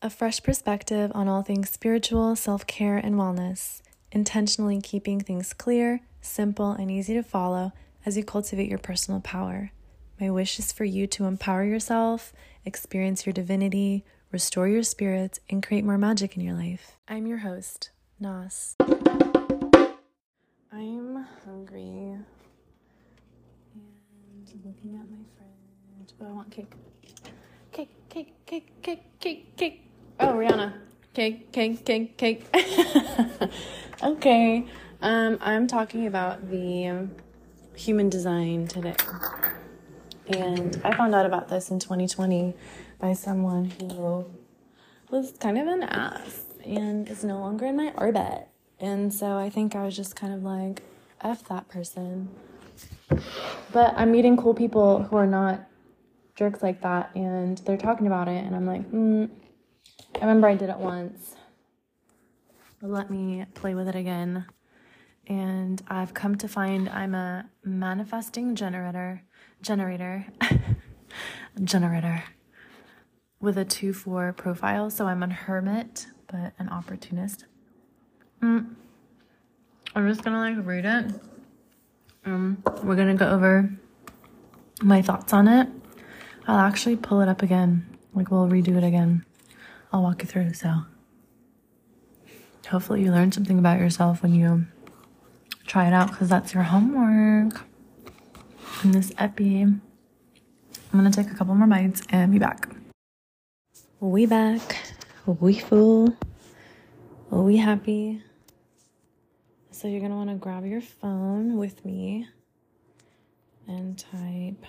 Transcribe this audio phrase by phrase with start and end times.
[0.00, 6.00] A fresh perspective on all things spiritual, self care, and wellness, intentionally keeping things clear,
[6.22, 7.72] simple, and easy to follow
[8.06, 9.70] as you cultivate your personal power.
[10.18, 12.32] My wish is for you to empower yourself,
[12.64, 16.96] experience your divinity, restore your spirits, and create more magic in your life.
[17.06, 18.76] I'm your host, Nas.
[20.72, 22.24] I'm hungry and
[24.64, 25.18] looking at my
[26.20, 26.72] Oh, I want cake.
[27.72, 29.90] Cake, cake, cake, cake, cake, cake.
[30.20, 30.72] Oh, Rihanna.
[31.14, 32.46] Cake, cake, cake, cake.
[34.02, 34.66] okay.
[35.02, 37.08] Um, I'm talking about the
[37.74, 38.96] human design today.
[40.28, 42.54] And I found out about this in 2020
[42.98, 44.24] by someone who
[45.10, 48.48] was kind of an ass and is no longer in my orbit.
[48.80, 50.82] And so I think I was just kind of like,
[51.20, 52.28] F that person.
[53.72, 55.66] But I'm meeting cool people who are not
[56.36, 58.44] jerks like that and they're talking about it.
[58.44, 59.24] And I'm like, hmm.
[60.14, 61.34] I remember I did it once.
[62.80, 64.46] Let me play with it again.
[65.26, 69.22] And I've come to find I'm a manifesting generator,
[69.60, 70.26] generator,
[71.64, 72.22] generator
[73.40, 74.90] with a 2 4 profile.
[74.90, 77.46] So I'm a hermit, but an opportunist.
[78.42, 78.74] Mm.
[79.94, 81.06] I'm just gonna like read it.
[82.24, 83.70] Um, we're gonna go over
[84.82, 85.68] my thoughts on it.
[86.46, 87.86] I'll actually pull it up again.
[88.14, 89.24] Like we'll redo it again.
[89.92, 90.54] I'll walk you through.
[90.54, 90.82] So
[92.68, 94.66] hopefully you learn something about yourself when you
[95.66, 97.62] try it out because that's your homework.
[98.84, 99.80] In this epi, I'm
[100.92, 102.68] gonna take a couple more bites and be back.
[104.00, 104.76] We back.
[105.26, 106.16] We full.
[107.30, 108.22] We happy.
[109.72, 112.28] So you're gonna want to grab your phone with me
[113.66, 114.64] and type.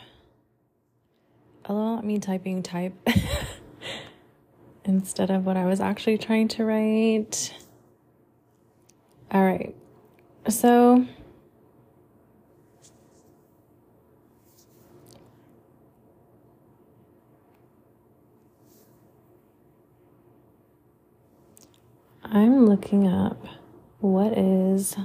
[1.67, 2.93] Although me typing type
[4.85, 7.53] instead of what I was actually trying to write.
[9.31, 9.75] All right.
[10.47, 11.06] So
[22.23, 23.45] I'm looking up
[24.00, 24.95] what is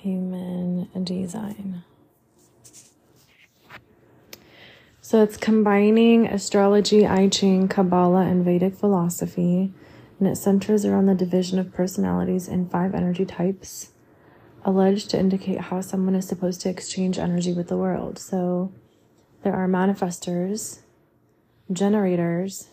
[0.00, 1.82] human design.
[5.00, 9.72] So it's combining astrology, I Ching, Kabbalah, and Vedic philosophy,
[10.20, 13.90] and it centers around the division of personalities in five energy types,
[14.64, 18.18] alleged to indicate how someone is supposed to exchange energy with the world.
[18.18, 18.72] So
[19.42, 20.80] there are manifestors,
[21.72, 22.68] generators,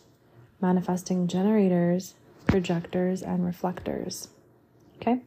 [0.61, 2.13] manifesting generators,
[2.45, 4.27] projectors, and reflectors.
[4.97, 5.22] Okay?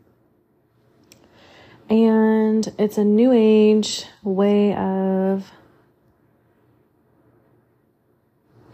[1.91, 5.51] And it's a new age way of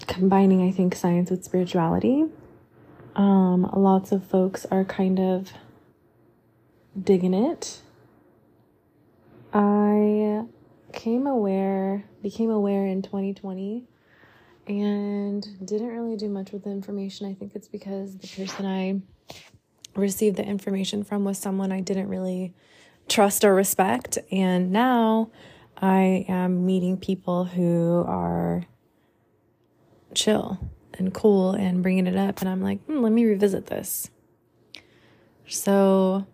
[0.06, 2.26] combining, I think, science with spirituality.
[3.14, 5.50] Um, lots of folks are kind of
[7.02, 7.80] digging it.
[9.54, 10.44] I
[10.92, 13.84] came aware, became aware in 2020
[14.66, 17.26] and didn't really do much with the information.
[17.26, 19.00] I think it's because the person I
[19.98, 22.52] received the information from was someone I didn't really
[23.08, 24.18] trust or respect.
[24.30, 25.30] And now
[25.76, 28.64] I am meeting people who are
[30.14, 30.58] chill
[30.94, 32.40] and cool and bringing it up.
[32.40, 34.10] And I'm like, hmm, let me revisit this.
[35.48, 36.26] So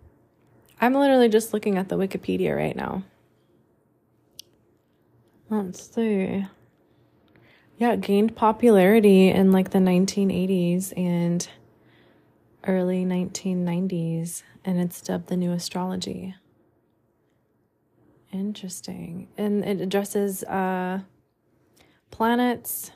[0.81, 3.05] I'm literally just looking at the Wikipedia right now.
[5.51, 6.47] Let's see
[7.83, 11.49] yeah, it gained popularity in like the 1980s and
[12.65, 16.37] early 1990s, and it's dubbed the new astrology.
[18.33, 19.29] Interesting.
[19.37, 21.01] And it addresses uh,
[22.11, 22.91] planets,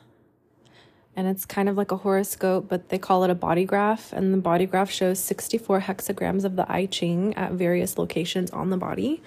[1.15, 4.13] and it's kind of like a horoscope, but they call it a body graph.
[4.13, 8.69] And the body graph shows 64 hexagrams of the I Ching at various locations on
[8.69, 9.21] the body.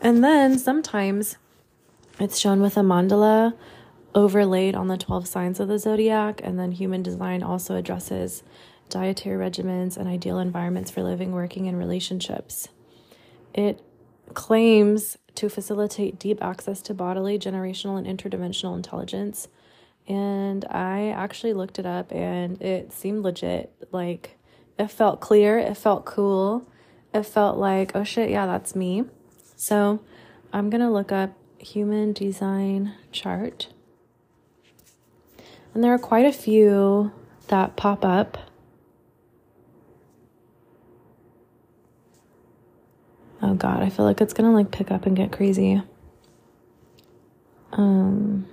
[0.00, 1.36] And then sometimes
[2.18, 3.54] it's shown with a mandala
[4.14, 6.40] overlaid on the 12 signs of the zodiac.
[6.44, 8.42] And then human design also addresses
[8.88, 12.68] dietary regimens and ideal environments for living, working, and relationships.
[13.52, 13.82] It
[14.32, 19.48] claims to facilitate deep access to bodily, generational, and interdimensional intelligence.
[20.06, 23.72] And I actually looked it up and it seemed legit.
[23.90, 24.36] Like,
[24.78, 26.66] it felt clear, it felt cool,
[27.12, 29.04] it felt like, oh shit, yeah, that's me.
[29.56, 30.00] So
[30.52, 33.68] I'm gonna look up human design chart
[35.74, 37.12] and there are quite a few
[37.48, 38.38] that pop up.
[43.46, 45.82] Oh god, I feel like it's gonna like pick up and get crazy.
[47.72, 48.46] Um,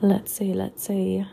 [0.00, 1.26] let's see, let's see.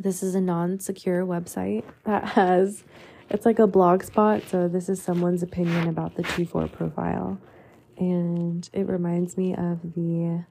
[0.00, 2.82] This is a non secure website that has,
[3.30, 4.42] it's like a blog spot.
[4.48, 7.38] So this is someone's opinion about the T4 profile.
[7.96, 10.44] And it reminds me of the,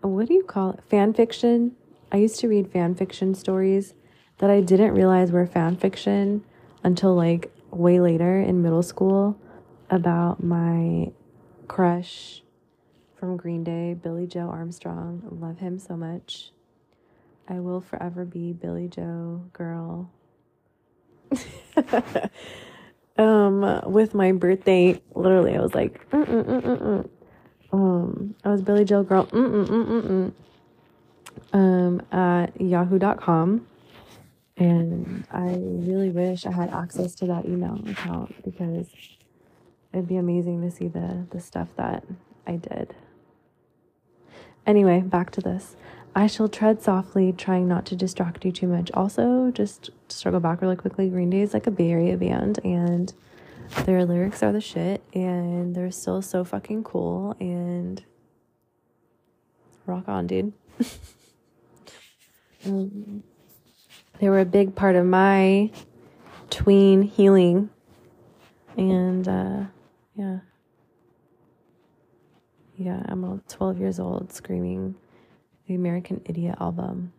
[0.00, 0.80] what do you call it?
[0.90, 1.76] Fan fiction.
[2.10, 3.94] I used to read fan fiction stories
[4.38, 6.42] that I didn't realize were fan fiction
[6.86, 9.36] until like way later in middle school
[9.90, 11.10] about my
[11.66, 12.42] crush
[13.16, 15.22] from Green Day, Billie Joe Armstrong.
[15.28, 16.52] Love him so much.
[17.48, 20.12] I will forever be Billie Joe girl.
[23.18, 27.08] um, with my birthday, literally, I was like, Mm-mm-mm-mm-mm.
[27.72, 30.32] um, I was Billie Joe girl, Mm-mm-mm-mm-mm.
[31.52, 33.66] um, at yahoo.com.
[34.56, 38.88] And I really wish I had access to that email account because
[39.92, 42.04] it'd be amazing to see the, the stuff that
[42.46, 42.94] I did.
[44.66, 45.76] Anyway, back to this.
[46.14, 48.90] I shall tread softly, trying not to distract you too much.
[48.94, 53.12] Also, just struggle back really quickly, Green Day is like a Bay Area band, and
[53.84, 58.02] their lyrics are the shit, and they're still so fucking cool, and
[59.84, 60.54] rock on, dude.
[62.64, 63.22] um,
[64.20, 65.70] they were a big part of my
[66.50, 67.70] tween healing,
[68.76, 69.64] and uh,
[70.14, 70.38] yeah.
[72.76, 74.96] Yeah, I'm 12 years old screaming
[75.66, 77.12] the American Idiot album.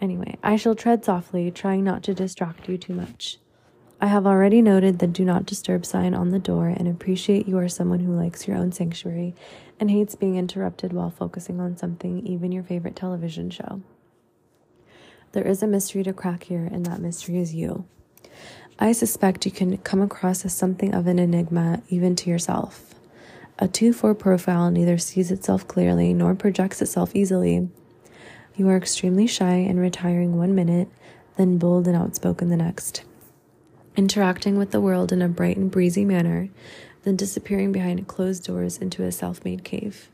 [0.00, 3.38] Anyway, I shall tread softly, trying not to distract you too much.
[4.00, 7.58] I have already noted the do not disturb sign on the door and appreciate you
[7.58, 9.34] are someone who likes your own sanctuary
[9.78, 13.82] and hates being interrupted while focusing on something, even your favorite television show.
[15.32, 17.84] There is a mystery to crack here, and that mystery is you.
[18.80, 22.94] I suspect you can come across as something of an enigma even to yourself.
[23.58, 27.68] A 2 4 profile neither sees itself clearly nor projects itself easily.
[28.56, 30.88] You are extremely shy and retiring one minute,
[31.36, 33.04] then bold and outspoken the next.
[33.96, 36.48] Interacting with the world in a bright and breezy manner,
[37.04, 40.08] then disappearing behind closed doors into a self made cave.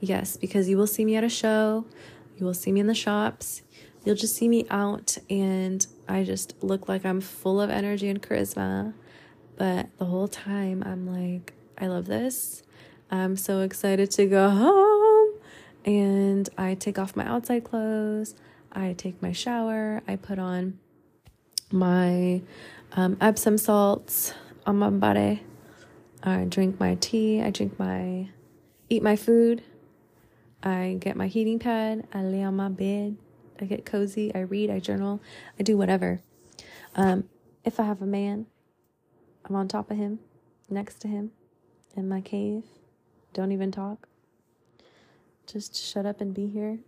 [0.00, 1.86] Yes, because you will see me at a show,
[2.36, 3.62] you will see me in the shops,
[4.04, 8.22] you'll just see me out, and I just look like I'm full of energy and
[8.22, 8.94] charisma.
[9.56, 12.62] But the whole time, I'm like, I love this.
[13.10, 15.40] I'm so excited to go home.
[15.84, 18.34] And I take off my outside clothes.
[18.72, 20.02] I take my shower.
[20.08, 20.78] I put on
[21.70, 22.42] my
[22.92, 24.32] um, Epsom salts
[24.66, 25.42] on my body.
[26.22, 27.42] I drink my tea.
[27.42, 28.30] I drink my,
[28.88, 29.62] eat my food.
[30.62, 32.08] I get my heating pad.
[32.12, 33.16] I lay on my bed.
[33.60, 34.34] I get cozy.
[34.34, 34.70] I read.
[34.70, 35.20] I journal.
[35.58, 36.20] I do whatever.
[36.96, 37.24] Um,
[37.64, 38.46] if I have a man,
[39.44, 40.20] I'm on top of him,
[40.68, 41.32] next to him
[41.96, 42.64] in my cave.
[43.32, 44.08] Don't even talk.
[45.46, 46.78] Just shut up and be here.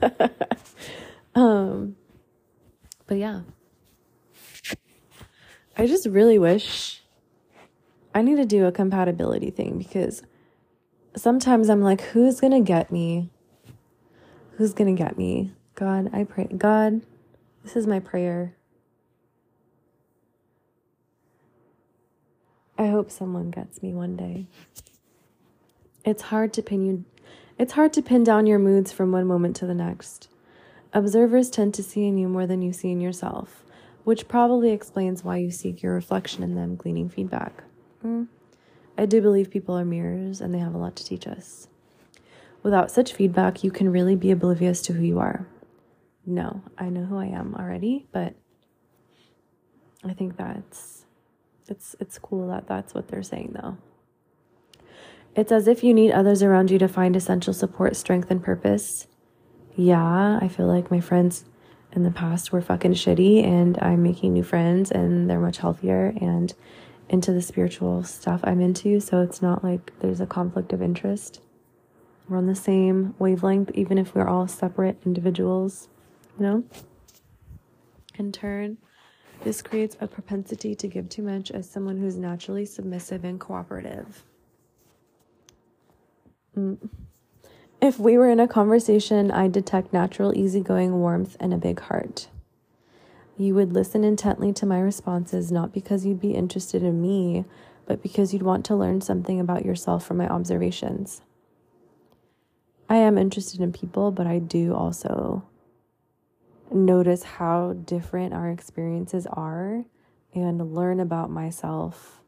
[1.34, 1.96] um
[3.06, 3.40] but yeah.
[5.76, 7.02] I just really wish
[8.14, 10.22] I need to do a compatibility thing because
[11.16, 13.30] sometimes I'm like who's going to get me?
[14.56, 15.52] Who's going to get me?
[15.78, 17.02] God, I pray God,
[17.62, 18.56] this is my prayer.
[22.76, 24.48] I hope someone gets me one day.
[26.04, 27.04] It's hard to pin you
[27.60, 30.28] it's hard to pin down your moods from one moment to the next.
[30.92, 33.62] Observers tend to see in you more than you see in yourself,
[34.02, 37.62] which probably explains why you seek your reflection in them, gleaning feedback.
[38.04, 38.26] Mm.
[38.96, 41.68] I do believe people are mirrors and they have a lot to teach us.
[42.64, 45.46] Without such feedback, you can really be oblivious to who you are.
[46.30, 48.34] No, I know who I am already, but
[50.04, 51.06] I think that's
[51.68, 53.78] it's it's cool that that's what they're saying though.
[55.34, 59.06] It's as if you need others around you to find essential support, strength, and purpose.
[59.74, 61.46] Yeah, I feel like my friends
[61.92, 66.12] in the past were fucking shitty, and I'm making new friends, and they're much healthier
[66.20, 66.52] and
[67.08, 69.00] into the spiritual stuff I'm into.
[69.00, 71.40] So it's not like there's a conflict of interest.
[72.28, 75.88] We're on the same wavelength, even if we're all separate individuals,
[76.38, 76.64] you know?
[78.18, 78.78] In turn,
[79.44, 84.24] this creates a propensity to give too much as someone who's naturally submissive and cooperative.
[86.56, 86.88] Mm.
[87.80, 92.28] If we were in a conversation, I'd detect natural, easygoing warmth and a big heart.
[93.36, 97.44] You would listen intently to my responses, not because you'd be interested in me,
[97.86, 101.22] but because you'd want to learn something about yourself from my observations.
[102.88, 105.44] I am interested in people, but I do also
[106.72, 109.84] notice how different our experiences are
[110.34, 112.20] and learn about myself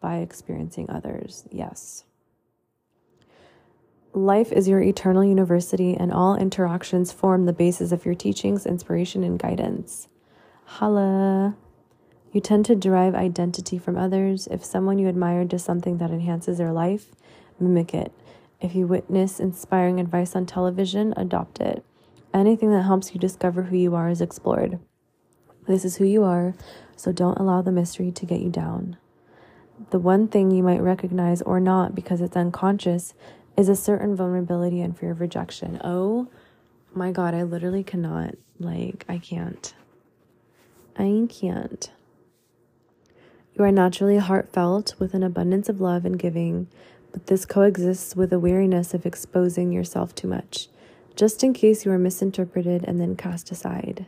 [0.00, 1.44] by experiencing others.
[1.50, 2.04] Yes.
[4.12, 9.24] Life is your eternal university, and all interactions form the basis of your teachings, inspiration,
[9.24, 10.08] and guidance.
[10.66, 11.56] Holla.
[12.30, 14.46] You tend to derive identity from others.
[14.48, 17.14] If someone you admire does something that enhances their life,
[17.58, 18.12] mimic it.
[18.60, 21.84] If you witness inspiring advice on television, adopt it.
[22.34, 24.80] Anything that helps you discover who you are is explored.
[25.68, 26.54] This is who you are,
[26.96, 28.96] so don't allow the mystery to get you down.
[29.90, 33.14] The one thing you might recognize or not because it's unconscious
[33.56, 35.80] is a certain vulnerability and fear of rejection.
[35.84, 36.28] Oh
[36.92, 38.34] my God, I literally cannot.
[38.58, 39.74] Like, I can't.
[40.96, 41.90] I can't.
[43.54, 46.66] You are naturally heartfelt with an abundance of love and giving,
[47.12, 50.68] but this coexists with a weariness of exposing yourself too much,
[51.16, 54.06] just in case you are misinterpreted and then cast aside.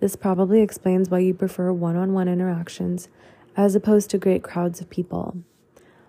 [0.00, 3.08] This probably explains why you prefer one on one interactions
[3.56, 5.36] as opposed to great crowds of people.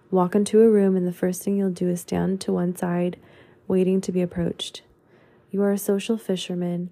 [0.10, 3.18] Walk into a room, and the first thing you'll do is stand to one side,
[3.68, 4.82] waiting to be approached.
[5.50, 6.90] You are a social fisherman,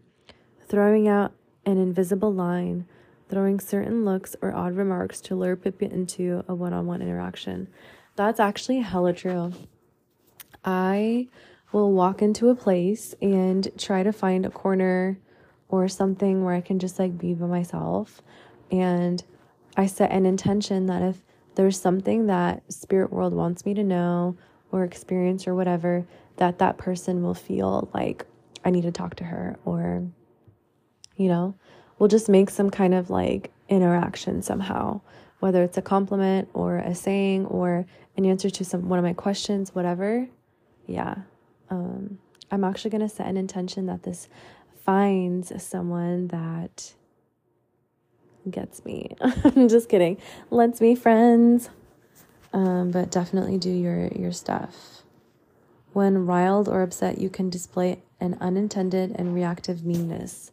[0.68, 1.34] throwing out
[1.66, 2.86] an invisible line,
[3.30, 7.68] throwing certain looks or odd remarks to lure people into a one on one interaction.
[8.16, 9.54] That's actually hella true.
[10.66, 11.28] I
[11.72, 15.18] will walk into a place and try to find a corner
[15.68, 18.22] or something where I can just like be by myself.
[18.72, 19.24] And
[19.78, 21.24] I set an intention that if
[21.56, 24.38] there's something that spirit world wants me to know
[24.72, 26.06] or experience or whatever
[26.38, 28.26] that that person will feel like
[28.64, 30.08] I need to talk to her or
[31.18, 31.56] you know
[31.98, 35.02] we'll just make some kind of like interaction somehow
[35.40, 37.86] whether it's a compliment or a saying or
[38.16, 40.28] an answer to some one of my questions whatever
[40.88, 41.16] yeah
[41.70, 42.20] um
[42.52, 44.28] I'm actually going to set an intention that this
[44.86, 46.94] finds someone that
[48.50, 49.16] gets me.
[49.22, 50.18] I'm just kidding.
[50.50, 51.70] Let's be friends.
[52.52, 55.04] Um, but definitely do your your stuff.
[55.94, 60.52] When riled or upset, you can display an unintended and reactive meanness.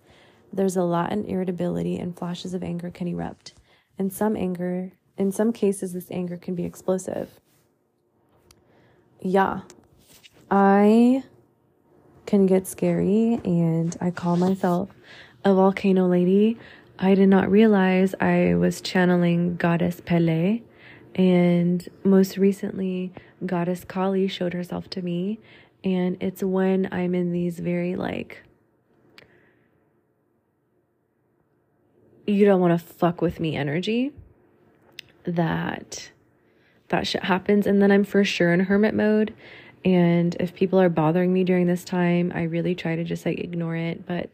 [0.52, 3.54] There's a latent irritability and flashes of anger can erupt.
[3.98, 7.40] In some anger, in some cases, this anger can be explosive.
[9.20, 9.62] Yeah,
[10.50, 11.24] I
[12.26, 14.90] can get scary, and I call myself
[15.44, 16.58] a volcano lady
[16.98, 20.62] I did not realize I was channeling Goddess Pele.
[21.14, 23.12] And most recently,
[23.44, 25.38] Goddess Kali showed herself to me.
[25.84, 28.42] And it's when I'm in these very like,
[32.26, 34.12] you don't want to fuck with me energy
[35.24, 36.10] that
[36.88, 37.66] that shit happens.
[37.66, 39.34] And then I'm for sure in hermit mode.
[39.86, 43.38] And if people are bothering me during this time, I really try to just like
[43.38, 44.04] ignore it.
[44.04, 44.30] But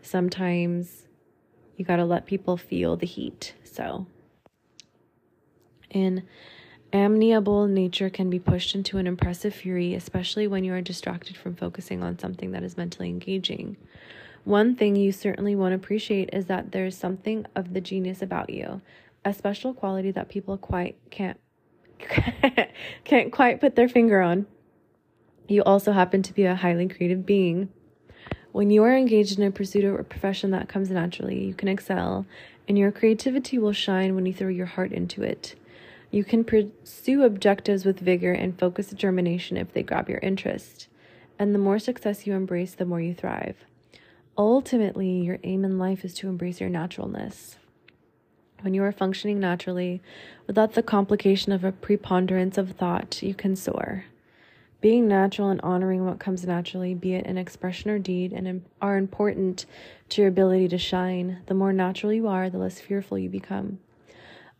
[0.00, 1.02] sometimes
[1.76, 3.52] you got to let people feel the heat.
[3.64, 4.06] So,
[5.90, 6.22] in
[6.94, 11.54] amiable nature can be pushed into an impressive fury, especially when you are distracted from
[11.54, 13.76] focusing on something that is mentally engaging.
[14.44, 18.80] One thing you certainly won't appreciate is that there's something of the genius about you,
[19.22, 21.38] a special quality that people quite can't
[23.04, 24.46] can't quite put their finger on.
[25.48, 27.68] You also happen to be a highly creative being
[28.54, 32.24] when you are engaged in a pursuit or profession that comes naturally, you can excel,
[32.68, 35.56] and your creativity will shine when you throw your heart into it.
[36.12, 40.86] You can pursue objectives with vigor and focused determination if they grab your interest.
[41.36, 43.56] And the more success you embrace, the more you thrive.
[44.38, 47.56] Ultimately, your aim in life is to embrace your naturalness.
[48.60, 50.00] When you are functioning naturally,
[50.46, 54.04] without the complication of a preponderance of thought, you can soar.
[54.84, 58.98] Being natural and honoring what comes naturally, be it an expression or deed, and are
[58.98, 59.64] important
[60.10, 61.38] to your ability to shine.
[61.46, 63.78] The more natural you are, the less fearful you become.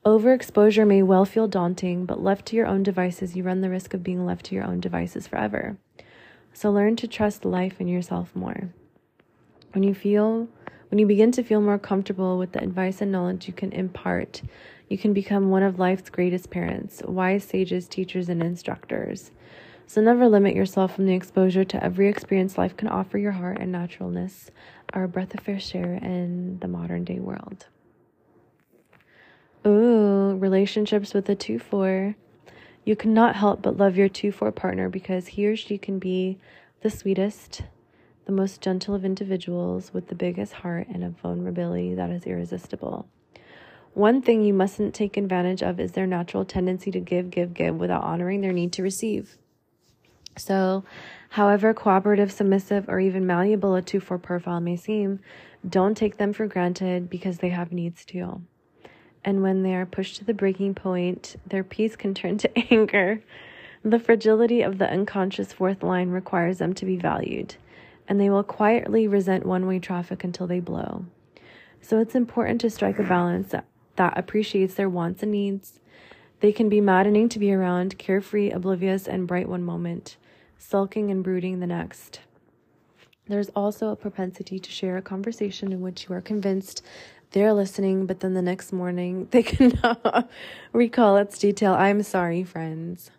[0.03, 3.93] Overexposure may well feel daunting, but left to your own devices, you run the risk
[3.93, 5.77] of being left to your own devices forever.
[6.55, 8.71] So learn to trust life and yourself more.
[9.73, 10.49] When you feel
[10.89, 14.41] when you begin to feel more comfortable with the advice and knowledge you can impart,
[14.89, 19.31] you can become one of life's greatest parents, wise sages, teachers, and instructors.
[19.87, 23.59] So never limit yourself from the exposure to every experience life can offer your heart
[23.61, 24.51] and naturalness
[24.93, 27.67] are a breath of fresh air in the modern day world.
[29.67, 32.17] Ooh, relationships with a 2 4.
[32.85, 36.39] You cannot help but love your 2 4 partner because he or she can be
[36.83, 37.63] the sweetest,
[38.27, 43.09] the most gentle of individuals with the biggest heart and a vulnerability that is irresistible.
[43.95, 47.77] One thing you mustn't take advantage of is their natural tendency to give, give, give
[47.77, 49.39] without honoring their need to receive.
[50.37, 50.85] So,
[51.31, 55.21] however cooperative, submissive, or even malleable a 2 4 profile may seem,
[55.69, 58.43] don't take them for granted because they have needs too.
[59.25, 63.23] and when they are pushed to the breaking point, their peace can turn to anger.
[63.83, 67.57] The fragility of the unconscious fourth line requires them to be valued,
[68.09, 71.07] and they will quietly resent one way traffic until they blow.
[71.81, 75.81] So it's important to strike a balance that, that appreciates their wants and needs.
[76.41, 80.17] They can be maddening to be around, carefree, oblivious, and bright one moment,
[80.69, 82.21] sulking and brooding the next.
[83.27, 86.83] There's also a propensity to share a conversation in which you are convinced
[87.31, 90.31] they're listening, but then the next morning they cannot
[90.73, 91.75] recall its detail.
[91.75, 93.11] I'm sorry, friends.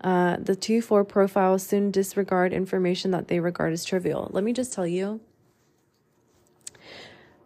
[0.00, 4.28] Uh, the 2 4 profiles soon disregard information that they regard as trivial.
[4.32, 5.20] Let me just tell you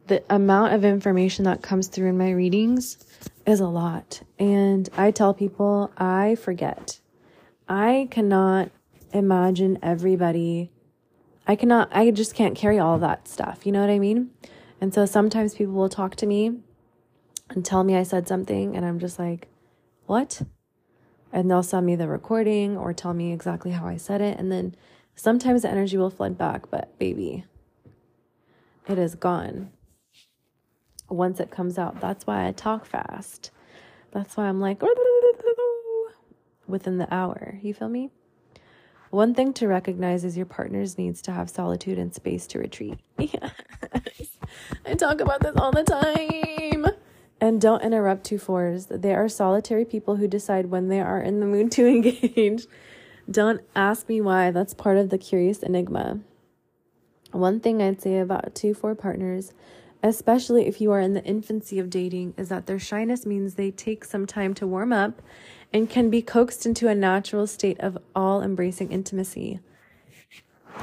[0.09, 3.05] the amount of information that comes through in my readings
[3.47, 4.23] is a lot.
[4.39, 6.99] And I tell people I forget.
[7.69, 8.71] I cannot
[9.13, 10.71] imagine everybody.
[11.47, 13.65] I cannot, I just can't carry all that stuff.
[13.65, 14.31] You know what I mean?
[14.81, 16.59] And so sometimes people will talk to me
[17.51, 19.49] and tell me I said something, and I'm just like,
[20.07, 20.43] what?
[21.33, 24.39] And they'll send me the recording or tell me exactly how I said it.
[24.39, 24.75] And then
[25.15, 27.45] sometimes the energy will flood back, but baby,
[28.87, 29.71] it is gone
[31.09, 32.01] once it comes out.
[32.01, 33.51] That's why I talk fast.
[34.11, 34.83] That's why I'm like
[36.67, 37.59] within the hour.
[37.63, 38.11] You feel me?
[39.11, 42.99] One thing to recognize is your partner's needs to have solitude and space to retreat.
[43.19, 44.39] Yes.
[44.87, 46.87] I talk about this all the time.
[47.41, 48.87] And don't interrupt two fours.
[48.87, 52.67] They are solitary people who decide when they are in the mood to engage.
[53.31, 54.51] don't ask me why.
[54.51, 56.21] That's part of the curious enigma.
[57.33, 59.53] One thing I'd say about two four partners,
[60.03, 63.71] especially if you are in the infancy of dating, is that their shyness means they
[63.71, 65.21] take some time to warm up
[65.73, 69.61] and can be coaxed into a natural state of all embracing intimacy.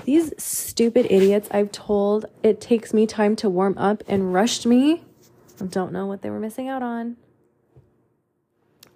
[0.03, 5.03] These stupid idiots I've told it takes me time to warm up and rushed me.
[5.61, 7.17] I don't know what they were missing out on.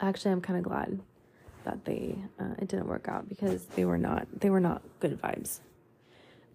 [0.01, 1.00] Actually, I'm kind of glad
[1.63, 5.19] that they uh, it didn't work out because they were not they were not good
[5.21, 5.60] vibes.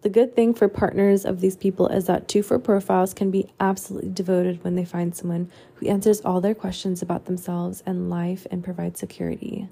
[0.04, 3.50] The good thing for partners of these people is that two four profiles can be
[3.58, 8.46] absolutely devoted when they find someone who answers all their questions about themselves and life
[8.50, 9.66] and provides security.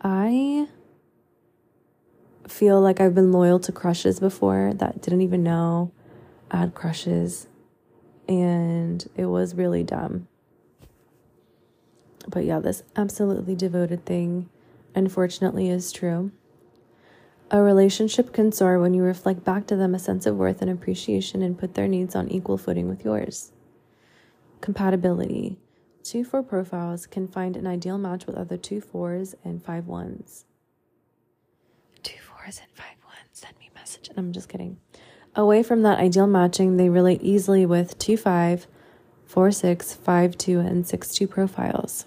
[0.00, 0.68] I
[2.46, 5.90] feel like I've been loyal to crushes before that didn't even know
[6.52, 7.48] I had crushes.
[8.28, 10.28] And it was really dumb.
[12.28, 14.48] But yeah, this absolutely devoted thing,
[14.94, 16.30] unfortunately, is true.
[17.50, 20.70] A relationship can soar when you reflect back to them a sense of worth and
[20.70, 23.52] appreciation and put their needs on equal footing with yours.
[24.60, 25.58] Compatibility.
[26.02, 30.46] Two four profiles can find an ideal match with other two fours and five ones.
[32.02, 33.28] Two fours and five ones.
[33.32, 34.08] Send me message.
[34.08, 34.78] And I'm just kidding.
[35.36, 38.66] Away from that ideal matching, they relate easily with two five,
[39.26, 42.06] four six, five two, and six two profiles.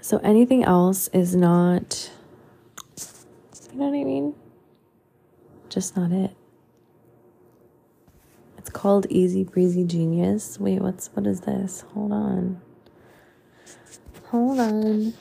[0.00, 2.10] So anything else is not,
[3.76, 4.34] you know what I mean?
[5.68, 6.34] Just not it.
[8.56, 10.58] It's called Easy Breezy Genius.
[10.58, 11.84] Wait, what's what is this?
[11.92, 12.62] Hold on.
[14.30, 15.12] Hold on.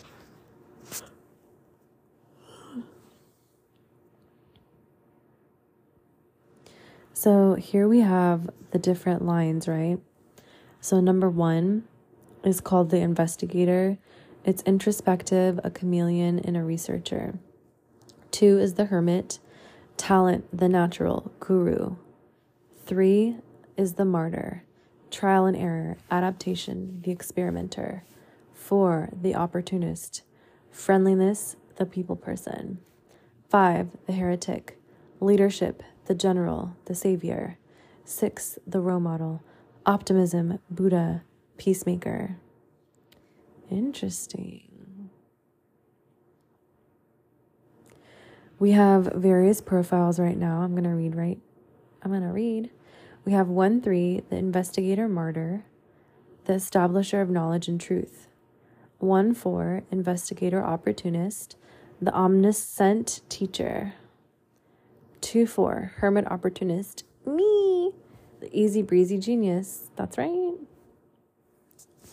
[7.11, 9.97] So here we have the different lines, right?
[10.79, 11.83] So number one
[12.45, 13.97] is called the investigator.
[14.45, 17.37] It's introspective, a chameleon, and a researcher.
[18.35, 19.39] Two is the hermit,
[19.95, 21.95] talent, the natural, guru.
[22.85, 23.37] Three
[23.77, 24.65] is the martyr,
[25.09, 28.03] trial and error, adaptation, the experimenter.
[28.53, 30.23] Four, the opportunist,
[30.69, 32.79] friendliness, the people person.
[33.47, 34.81] Five, the heretic,
[35.21, 37.57] leadership, the general, the savior.
[38.03, 39.43] Six, the role model,
[39.85, 41.23] optimism, Buddha,
[41.55, 42.35] peacemaker.
[43.71, 44.64] Interesting.
[48.65, 50.61] We have various profiles right now.
[50.61, 51.37] I'm going to read right.
[52.01, 52.71] I'm going to read.
[53.23, 55.65] We have 1 3, the investigator martyr,
[56.45, 58.27] the establisher of knowledge and truth.
[58.97, 61.57] 1 4, investigator opportunist,
[62.01, 63.93] the omniscient teacher.
[65.21, 67.03] 2 4, hermit opportunist.
[67.23, 67.91] Me,
[68.39, 69.91] the easy breezy genius.
[69.95, 70.55] That's right.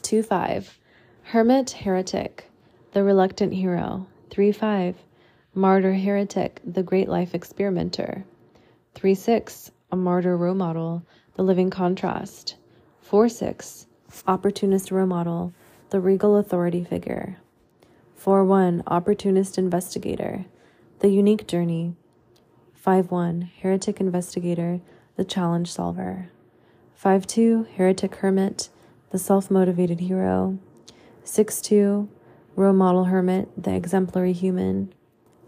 [0.03, 0.79] 2 5,
[1.23, 2.51] hermit heretic,
[2.93, 4.07] the reluctant hero.
[4.29, 4.97] 3 5,
[5.55, 8.25] martyr heretic, the great life experimenter.
[8.95, 11.03] 3 6, a martyr role model,
[11.35, 12.57] the living contrast.
[13.03, 13.87] 4 6,
[14.27, 15.53] opportunist role model,
[15.91, 17.39] the regal authority figure.
[18.17, 20.47] 4 1, opportunist investigator,
[21.01, 21.95] the unique journey,
[22.75, 24.81] 5 1 Heretic Investigator,
[25.17, 26.31] the Challenge Solver.
[26.95, 28.71] 5 2 Heretic Hermit,
[29.11, 30.59] the self motivated hero.
[31.25, 32.09] 6 2,
[32.57, 34.93] role model hermit, the exemplary human.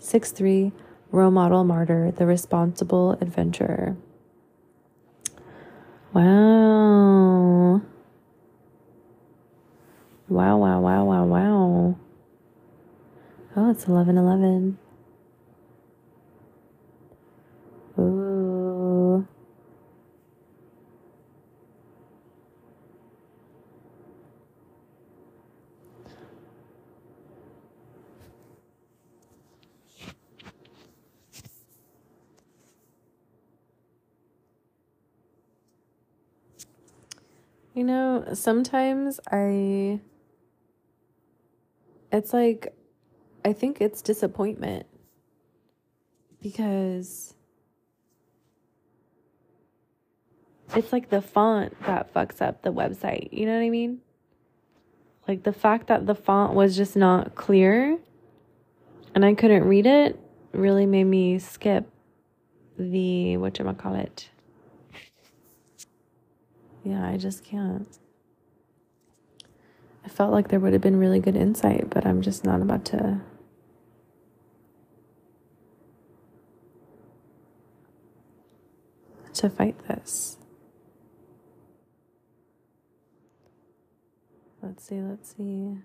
[0.04, 0.72] 6 3,
[1.10, 3.96] role model martyr, the responsible adventurer.
[6.12, 7.80] Wow.
[10.28, 11.98] Wow, wow, wow, wow, wow.
[13.56, 14.78] Oh, it's 11 11.
[37.74, 40.00] You know, sometimes I.
[42.12, 42.72] It's like,
[43.44, 44.86] I think it's disappointment
[46.40, 47.34] because
[50.76, 53.32] it's like the font that fucks up the website.
[53.32, 54.00] You know what I mean?
[55.26, 57.98] Like the fact that the font was just not clear
[59.14, 60.20] and I couldn't read it
[60.52, 61.88] really made me skip
[62.78, 64.28] the what you call it
[66.84, 67.88] yeah, I just can't.
[70.04, 72.84] I felt like there would have been really good insight, but I'm just not about
[72.86, 73.20] to.
[79.34, 80.36] to fight this.
[84.62, 85.78] Let's see, let's see.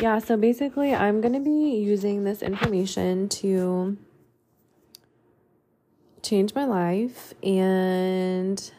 [0.00, 3.96] Yeah, so basically, I'm going to be using this information to
[6.22, 8.70] changed my life and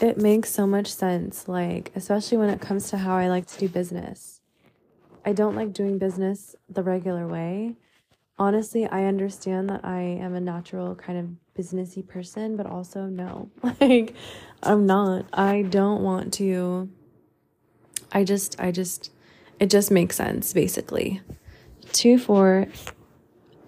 [0.00, 3.58] it makes so much sense like especially when it comes to how I like to
[3.58, 4.40] do business.
[5.24, 7.74] I don't like doing business the regular way.
[8.38, 13.50] Honestly, I understand that I am a natural kind of businessy person, but also no.
[13.80, 14.14] Like
[14.62, 15.26] I'm not.
[15.32, 16.88] I don't want to
[18.12, 19.10] I just I just
[19.58, 21.20] it just makes sense basically.
[21.92, 22.66] 2 4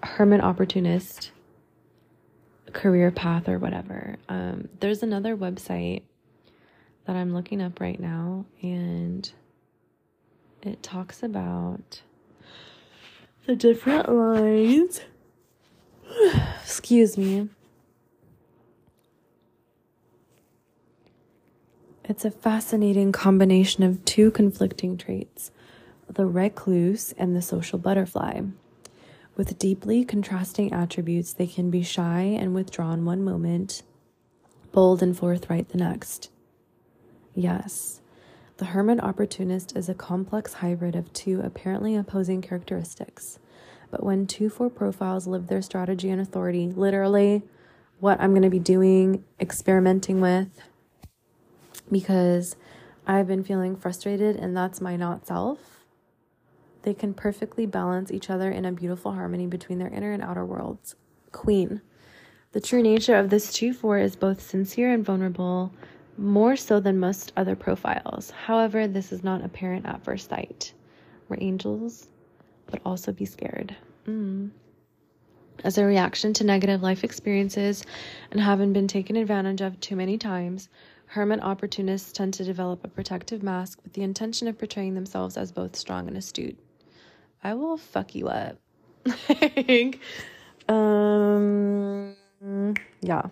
[0.03, 1.31] hermit opportunist
[2.73, 4.17] career path or whatever.
[4.29, 6.03] Um, there's another website
[7.07, 9.31] that I'm looking up right now, and
[10.63, 12.03] it talks about
[13.47, 15.01] the different lines.
[16.63, 17.49] Excuse me.
[22.05, 25.53] It's a fascinating combination of two conflicting traits
[26.09, 28.41] the recluse and the social butterfly.
[29.41, 33.83] With deeply contrasting attributes, they can be shy and withdrawn one moment,
[34.71, 36.29] bold and forthright the next.
[37.35, 38.03] Yes,
[38.59, 43.39] the hermit opportunist is a complex hybrid of two apparently opposing characteristics.
[43.91, 47.43] But when 2 4 profiles live their strategy and authority, literally
[47.99, 50.51] what I'm going to be doing, experimenting with,
[51.91, 52.57] because
[53.07, 55.80] I've been feeling frustrated and that's my not self
[56.83, 60.45] they can perfectly balance each other in a beautiful harmony between their inner and outer
[60.45, 60.95] worlds.
[61.33, 61.81] Queen.
[62.53, 65.73] The true nature of this 2 4 is both sincere and vulnerable,
[66.17, 68.31] more so than most other profiles.
[68.31, 70.73] However, this is not apparent at first sight.
[71.29, 72.09] We're angels,
[72.67, 73.77] but also be scared.
[74.07, 74.51] Mm.
[75.63, 77.85] As a reaction to negative life experiences
[78.31, 80.69] and having been taken advantage of too many times,
[81.07, 85.53] hermit opportunists tend to develop a protective mask with the intention of portraying themselves as
[85.53, 86.59] both strong and astute.
[87.43, 88.59] I will fuck you up.
[89.29, 89.99] like,
[90.69, 92.15] um,
[93.01, 93.23] yeah.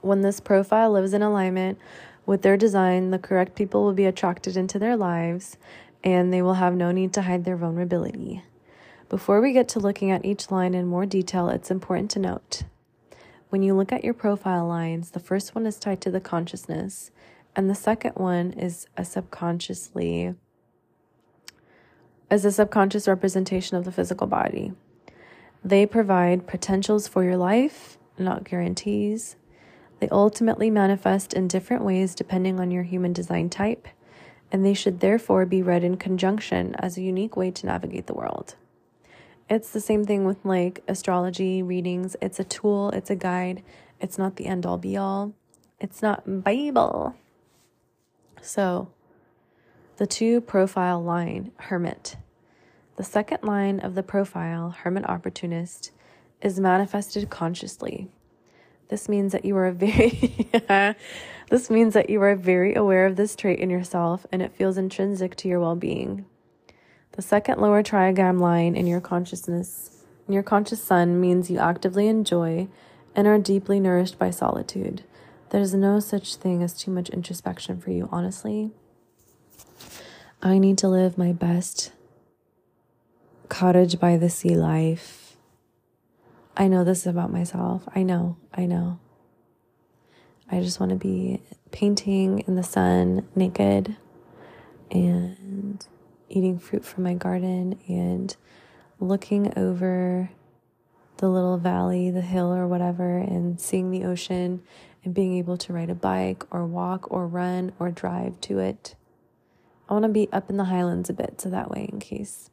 [0.00, 1.78] When this profile lives in alignment
[2.26, 5.56] with their design, the correct people will be attracted into their lives
[6.04, 8.42] and they will have no need to hide their vulnerability.
[9.08, 12.62] Before we get to looking at each line in more detail, it's important to note
[13.48, 17.10] when you look at your profile lines, the first one is tied to the consciousness,
[17.54, 20.34] and the second one is a subconsciously
[22.30, 24.72] as a subconscious representation of the physical body.
[25.64, 29.36] They provide potentials for your life, not guarantees.
[30.00, 33.88] They ultimately manifest in different ways depending on your human design type,
[34.52, 38.14] and they should therefore be read in conjunction as a unique way to navigate the
[38.14, 38.56] world.
[39.48, 42.16] It's the same thing with like astrology readings.
[42.20, 43.62] It's a tool, it's a guide.
[44.00, 45.34] It's not the end all be all.
[45.80, 47.14] It's not Bible.
[48.42, 48.88] So,
[49.96, 52.16] the two profile line, hermit.
[52.96, 55.90] The second line of the profile, hermit opportunist,
[56.42, 58.08] is manifested consciously.
[58.88, 60.48] This means that you are very
[61.50, 64.78] this means that you are very aware of this trait in yourself and it feels
[64.78, 66.26] intrinsic to your well-being.
[67.12, 72.08] The second lower trigram line in your consciousness in your conscious sun means you actively
[72.08, 72.68] enjoy
[73.14, 75.04] and are deeply nourished by solitude.
[75.50, 78.72] There's no such thing as too much introspection for you, honestly.
[80.42, 81.92] I need to live my best
[83.48, 85.36] cottage by the sea life.
[86.56, 87.88] I know this about myself.
[87.94, 88.98] I know, I know.
[90.50, 91.42] I just want to be
[91.72, 93.96] painting in the sun naked
[94.90, 95.84] and
[96.28, 98.36] eating fruit from my garden and
[99.00, 100.30] looking over
[101.18, 104.62] the little valley, the hill, or whatever, and seeing the ocean
[105.04, 108.94] and being able to ride a bike or walk or run or drive to it.
[109.88, 112.50] I want to be up in the highlands a bit so that way, in case.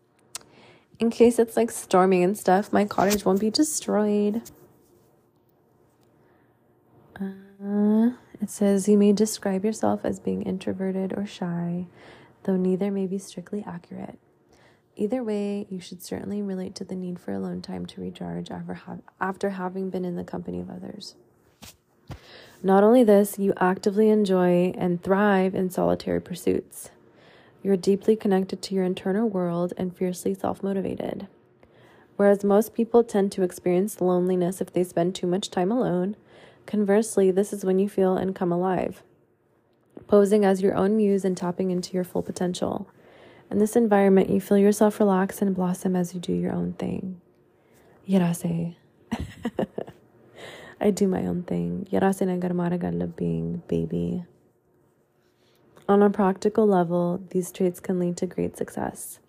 [0.99, 4.43] In case it's like storming and stuff, my cottage won't be destroyed.
[7.19, 11.87] Uh, it says you may describe yourself as being introverted or shy,
[12.43, 14.19] though neither may be strictly accurate.
[14.95, 18.73] Either way, you should certainly relate to the need for alone time to recharge after,
[18.75, 21.15] ha- after having been in the company of others.
[22.61, 26.91] Not only this, you actively enjoy and thrive in solitary pursuits.
[27.63, 31.27] You're deeply connected to your internal world and fiercely self motivated.
[32.17, 36.17] Whereas most people tend to experience loneliness if they spend too much time alone,
[36.65, 39.01] conversely, this is when you feel and come alive,
[40.07, 42.87] posing as your own muse and tapping into your full potential.
[43.49, 47.21] In this environment, you feel yourself relax and blossom as you do your own thing.
[48.07, 48.75] Yarase.
[50.81, 51.87] I do my own thing.
[51.91, 54.25] Yarase nagarmara being baby.
[55.87, 59.19] On a practical level, these traits can lead to great success.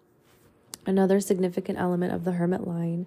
[0.86, 3.06] Another significant element of the hermit line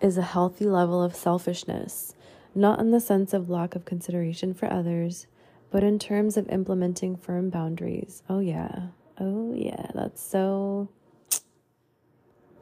[0.00, 2.14] is a healthy level of selfishness,
[2.52, 5.28] not in the sense of lack of consideration for others,
[5.70, 8.24] but in terms of implementing firm boundaries.
[8.28, 8.88] Oh, yeah.
[9.18, 10.88] Oh, yeah, that's so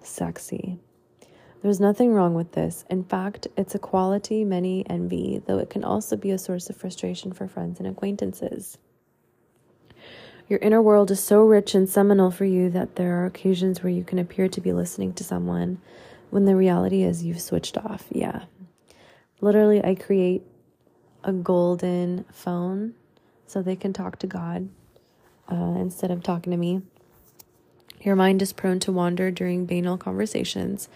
[0.03, 0.79] sexy.
[1.63, 2.85] There's nothing wrong with this.
[2.91, 6.77] In fact, it's a quality many envy, though it can also be a source of
[6.77, 8.77] frustration for friends and acquaintances.
[10.49, 13.93] Your inner world is so rich and seminal for you that there are occasions where
[13.93, 15.79] you can appear to be listening to someone
[16.31, 18.07] when the reality is you've switched off.
[18.11, 18.45] Yeah.
[19.43, 20.43] Literally, I create
[21.23, 22.95] a golden phone
[23.47, 24.71] so they can talk to God
[25.53, 26.81] uh, instead of talking to me.
[28.01, 30.89] Your mind is prone to wander during banal conversations,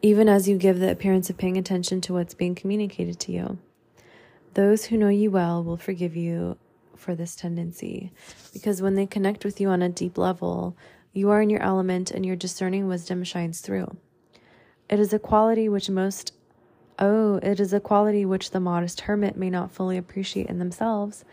[0.00, 3.58] even as you give the appearance of paying attention to what's being communicated to you.
[4.54, 6.56] Those who know you well will forgive you
[6.98, 8.12] for this tendency
[8.52, 10.76] because when they connect with you on a deep level,
[11.12, 13.96] you are in your element and your discerning wisdom shines through.
[14.88, 16.32] It is a quality which most
[16.98, 21.24] Oh, it is a quality which the modest hermit may not fully appreciate in themselves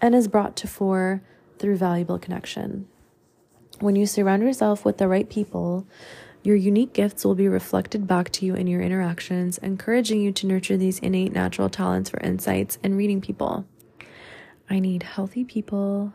[0.00, 1.22] and is brought to fore
[1.58, 2.86] through valuable connection.
[3.80, 5.86] When you surround yourself with the right people,
[6.42, 10.46] your unique gifts will be reflected back to you in your interactions, encouraging you to
[10.46, 13.66] nurture these innate natural talents for insights and reading people.
[14.70, 16.12] I need healthy people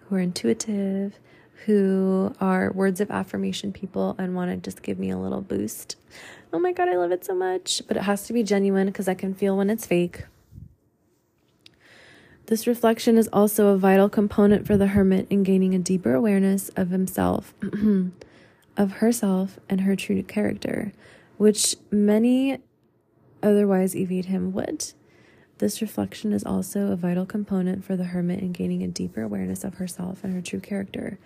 [0.00, 1.18] who are intuitive,
[1.64, 5.96] who are words of affirmation people and want to just give me a little boost.
[6.52, 7.82] Oh my God, I love it so much.
[7.88, 10.24] But it has to be genuine because I can feel when it's fake.
[12.46, 16.68] This reflection is also a vital component for the hermit in gaining a deeper awareness
[16.70, 17.52] of himself,
[18.76, 20.92] of herself, and her true character,
[21.38, 22.58] which many
[23.42, 24.92] otherwise evade him would.
[25.58, 29.64] This reflection is also a vital component for the hermit in gaining a deeper awareness
[29.64, 31.18] of herself and her true character,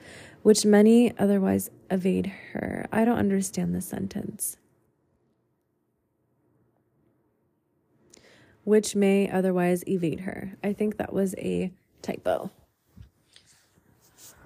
[0.42, 2.86] which many otherwise evade her.
[2.92, 4.56] I don't understand this sentence.
[8.64, 10.56] which may otherwise evade her.
[10.62, 12.50] I think that was a typo.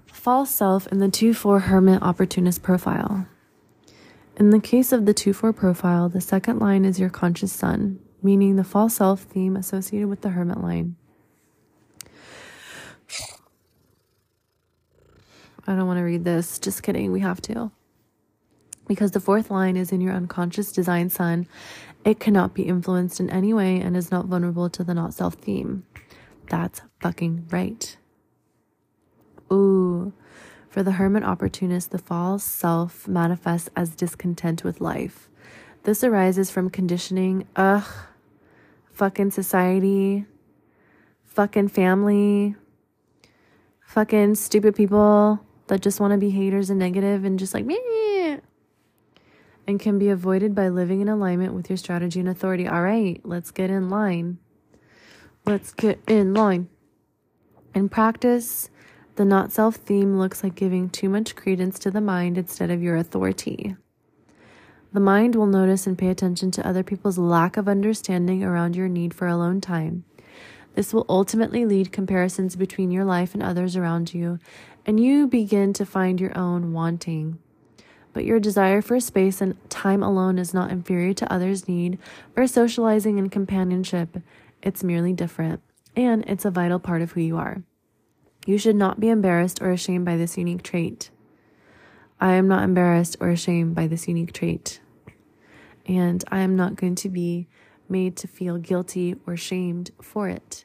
[0.06, 3.26] False self in the 2 4 hermit opportunist profile.
[4.36, 8.00] In the case of the 2 4 profile, the second line is your conscious sun,
[8.24, 10.96] meaning the false self theme associated with the hermit line.
[15.66, 16.58] I don't want to read this.
[16.58, 17.12] Just kidding.
[17.12, 17.70] We have to.
[18.88, 21.46] Because the fourth line is in your unconscious design sun
[22.04, 25.34] it cannot be influenced in any way and is not vulnerable to the not self
[25.34, 25.84] theme.
[26.48, 27.96] That's fucking right.
[29.50, 30.12] Ooh.
[30.68, 35.30] For the hermit opportunist, the false self manifests as discontent with life.
[35.84, 37.86] This arises from conditioning, ugh,
[38.94, 40.24] fucking society,
[41.24, 42.54] fucking family,
[43.86, 47.78] fucking stupid people that just want to be haters and negative and just like, me
[49.66, 52.66] and can be avoided by living in alignment with your strategy and authority.
[52.66, 54.38] All right, let's get in line.
[55.46, 56.68] Let's get in line.
[57.74, 58.70] In practice,
[59.16, 62.82] the not self theme looks like giving too much credence to the mind instead of
[62.82, 63.76] your authority.
[64.94, 68.86] The mind will notice and pay attention to other people's lack of understanding around your
[68.86, 70.04] need for alone time.
[70.76, 74.38] This will ultimately lead comparisons between your life and others around you,
[74.86, 77.40] and you begin to find your own wanting.
[78.12, 81.98] But your desire for space and time alone is not inferior to others' need
[82.32, 84.18] for socializing and companionship.
[84.62, 85.60] It's merely different,
[85.96, 87.64] and it's a vital part of who you are.
[88.46, 91.10] You should not be embarrassed or ashamed by this unique trait.
[92.20, 94.78] I am not embarrassed or ashamed by this unique trait
[95.86, 97.48] and I am not going to be
[97.88, 100.64] made to feel guilty or shamed for it.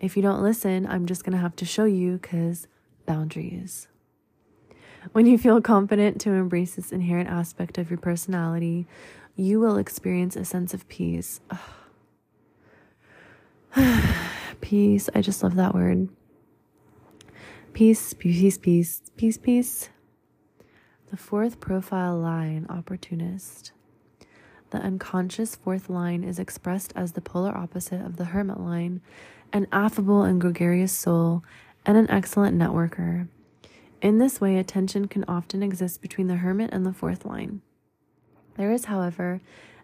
[0.00, 2.66] If you don't listen, I'm just going to have to show you because
[3.06, 3.88] boundaries.
[5.12, 8.86] When you feel confident to embrace this inherent aspect of your personality,
[9.36, 11.40] you will experience a sense of peace.
[14.60, 15.08] peace.
[15.14, 16.08] I just love that word.
[17.72, 19.88] Peace, peace, peace, peace, peace.
[21.10, 23.72] The fourth profile line, opportunist.
[24.72, 29.02] The unconscious fourth line is expressed as the polar opposite of the hermit line,
[29.52, 31.44] an affable and gregarious soul,
[31.84, 33.28] and an excellent networker.
[34.00, 37.60] In this way, a tension can often exist between the hermit and the fourth line.
[38.56, 39.42] There is, however,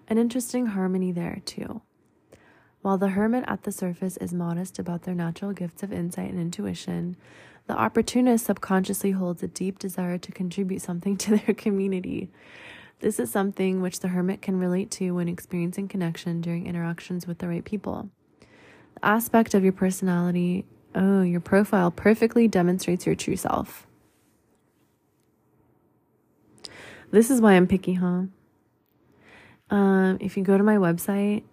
[0.09, 1.83] an interesting harmony there too.
[2.81, 6.40] While the hermit at the surface is modest about their natural gifts of insight and
[6.40, 7.18] intuition,
[7.66, 12.31] the opportunist subconsciously holds a deep desire to contribute something to their community.
[13.01, 17.39] This is something which the hermit can relate to when experiencing connection during interactions with
[17.39, 18.11] the right people.
[18.95, 23.87] The aspect of your personality, oh, your profile perfectly demonstrates your true self.
[27.11, 28.25] This is why I'm picky, huh?
[29.71, 31.45] Um, if you go to my website,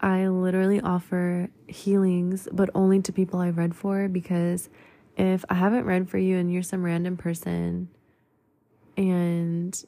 [0.00, 4.68] I literally offer healings, but only to people I've read for because
[5.16, 7.88] if I haven't read for you and you're some random person
[8.96, 9.84] and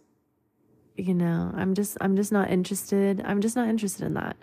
[0.99, 3.23] you know, I'm just I'm just not interested.
[3.25, 4.37] I'm just not interested in that.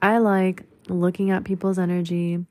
[0.00, 2.44] I like looking at people's energy.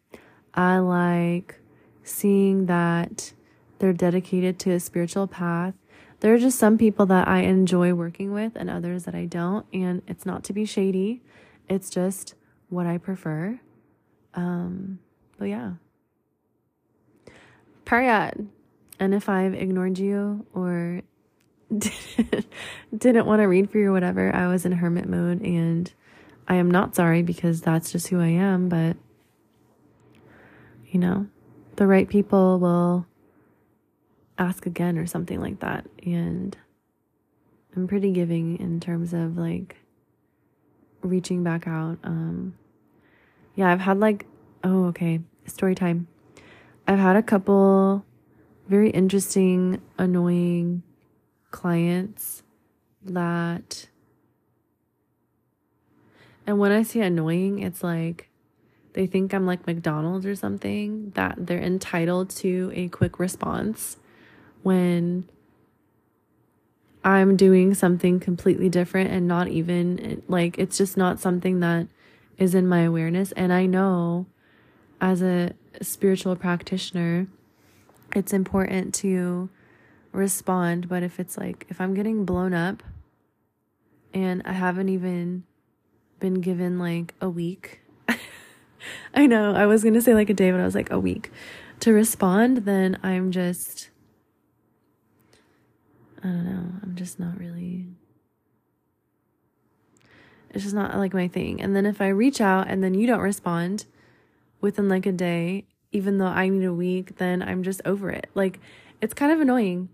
[0.54, 1.60] I like
[2.04, 3.34] seeing that
[3.80, 5.74] they're dedicated to a spiritual path.
[6.20, 9.66] There are just some people that I enjoy working with and others that I don't,
[9.74, 11.22] and it's not to be shady.
[11.68, 12.36] It's just
[12.70, 13.60] what I prefer.
[14.34, 15.00] Um,
[15.38, 15.74] but yeah.
[17.86, 18.48] Period.
[19.00, 21.02] And if I've ignored you or
[22.98, 25.92] didn't, want to read for you or whatever, I was in hermit mode and
[26.48, 28.98] I am not sorry because that's just who I am, but
[30.88, 31.28] you know,
[31.76, 33.08] the right people will
[34.38, 35.88] ask again or something like that.
[36.06, 36.56] And
[37.76, 39.78] I'm pretty giving in terms of like
[41.02, 41.98] reaching back out.
[42.04, 42.56] Um
[43.56, 44.26] yeah, I've had like
[44.64, 46.08] oh okay, story time.
[46.88, 48.06] I've had a couple
[48.68, 50.84] very interesting, annoying
[51.54, 52.44] clients
[53.06, 53.88] that
[56.46, 58.30] and when I say annoying, it's like
[58.94, 63.98] they think I'm like McDonald's or something, that they're entitled to a quick response
[64.62, 65.30] when
[67.04, 71.88] I'm doing something completely different and not even like it's just not something that
[72.38, 73.32] is in my awareness.
[73.34, 74.26] And I know
[75.00, 77.28] as a spiritual practitioner,
[78.16, 79.50] it's important to
[80.14, 80.88] respond.
[80.88, 82.84] But if it's like, if I'm getting blown up
[84.14, 85.44] and I haven't even
[86.20, 87.82] been given like a week,
[89.14, 91.00] I know I was going to say like a day, but I was like a
[91.00, 91.32] week
[91.84, 93.90] to respond, then I'm just,
[96.24, 97.88] I don't know, I'm just not really.
[100.52, 101.62] It's just not like my thing.
[101.62, 103.86] And then if I reach out and then you don't respond
[104.62, 108.30] within like a day, even though I need a week, then I'm just over it.
[108.34, 108.62] Like,
[109.02, 109.90] it's kind of annoying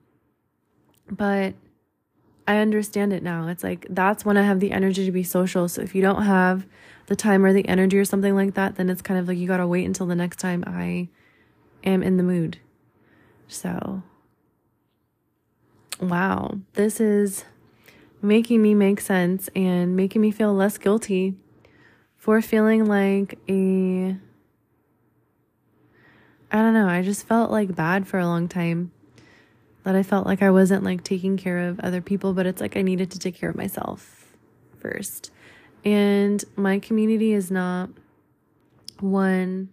[1.15, 1.53] but
[2.49, 3.47] I understand it now.
[3.47, 5.69] It's like that's when I have the energy to be social.
[5.69, 6.65] So if you don't have
[7.05, 9.47] the time or the energy or something like that, then it's kind of like you
[9.47, 11.09] got to wait until the next time I
[11.83, 12.57] am in the mood.
[13.47, 14.01] So,
[16.01, 17.45] wow, this is
[18.21, 21.35] making me make sense and making me feel less guilty
[22.17, 24.17] for feeling like a
[26.51, 28.91] I don't know, I just felt like bad for a long time
[29.89, 32.77] that I felt like I wasn't like taking care of other people, but it's like
[32.77, 34.35] I needed to take care of myself
[34.77, 35.31] first.
[35.83, 37.89] And my community is not
[38.99, 39.69] one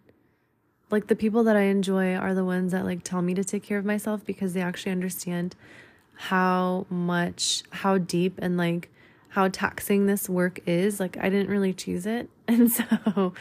[0.88, 3.62] like the people that I enjoy are the ones that like tell me to take
[3.62, 5.54] care of myself because they actually understand
[6.14, 8.88] how much how deep and like
[9.28, 10.98] how taxing this work is.
[10.98, 12.30] Like I didn't really choose it.
[12.48, 13.34] And so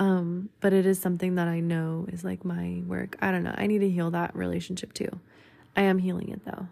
[0.00, 3.16] um but it is something that I know is like my work.
[3.20, 3.54] I don't know.
[3.56, 5.20] I need to heal that relationship too.
[5.76, 6.68] I am healing it though.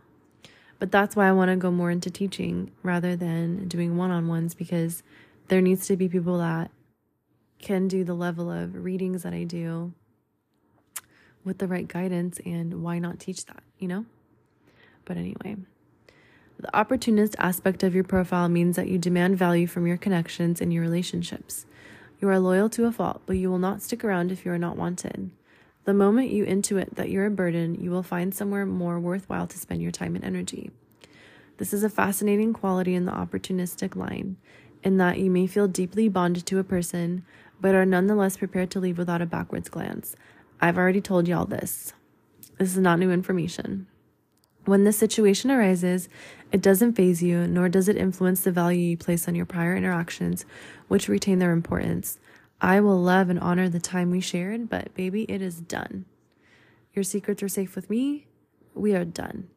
[0.79, 4.27] But that's why I want to go more into teaching rather than doing one on
[4.27, 5.03] ones because
[5.49, 6.71] there needs to be people that
[7.59, 9.93] can do the level of readings that I do
[11.45, 12.41] with the right guidance.
[12.45, 14.05] And why not teach that, you know?
[15.05, 15.57] But anyway.
[16.59, 20.73] The opportunist aspect of your profile means that you demand value from your connections and
[20.73, 21.67] your relationships.
[22.21, 24.59] You are loyal to a fault, but you will not stick around if you are
[24.59, 25.31] not wanted.
[25.85, 29.59] The moment you intuit that you're a burden, you will find somewhere more worthwhile to
[29.59, 30.71] spend your time and energy.
[31.59, 34.37] This is a fascinating quality in the opportunistic line,
[34.83, 37.25] in that you may feel deeply bonded to a person,
[37.61, 40.17] but are nonetheless prepared to leave without a backwards glance.
[40.59, 41.93] I've already told y'all this.
[42.59, 43.87] This is not new information.
[44.65, 46.09] When this situation arises,
[46.51, 49.77] it doesn't faze you, nor does it influence the value you place on your prior
[49.77, 50.47] interactions,
[50.89, 52.19] which retain their importance.
[52.65, 56.07] I will love and honor the time we shared, but baby, it is done.
[56.95, 58.27] Your secrets are safe with me.
[58.75, 59.49] We are done.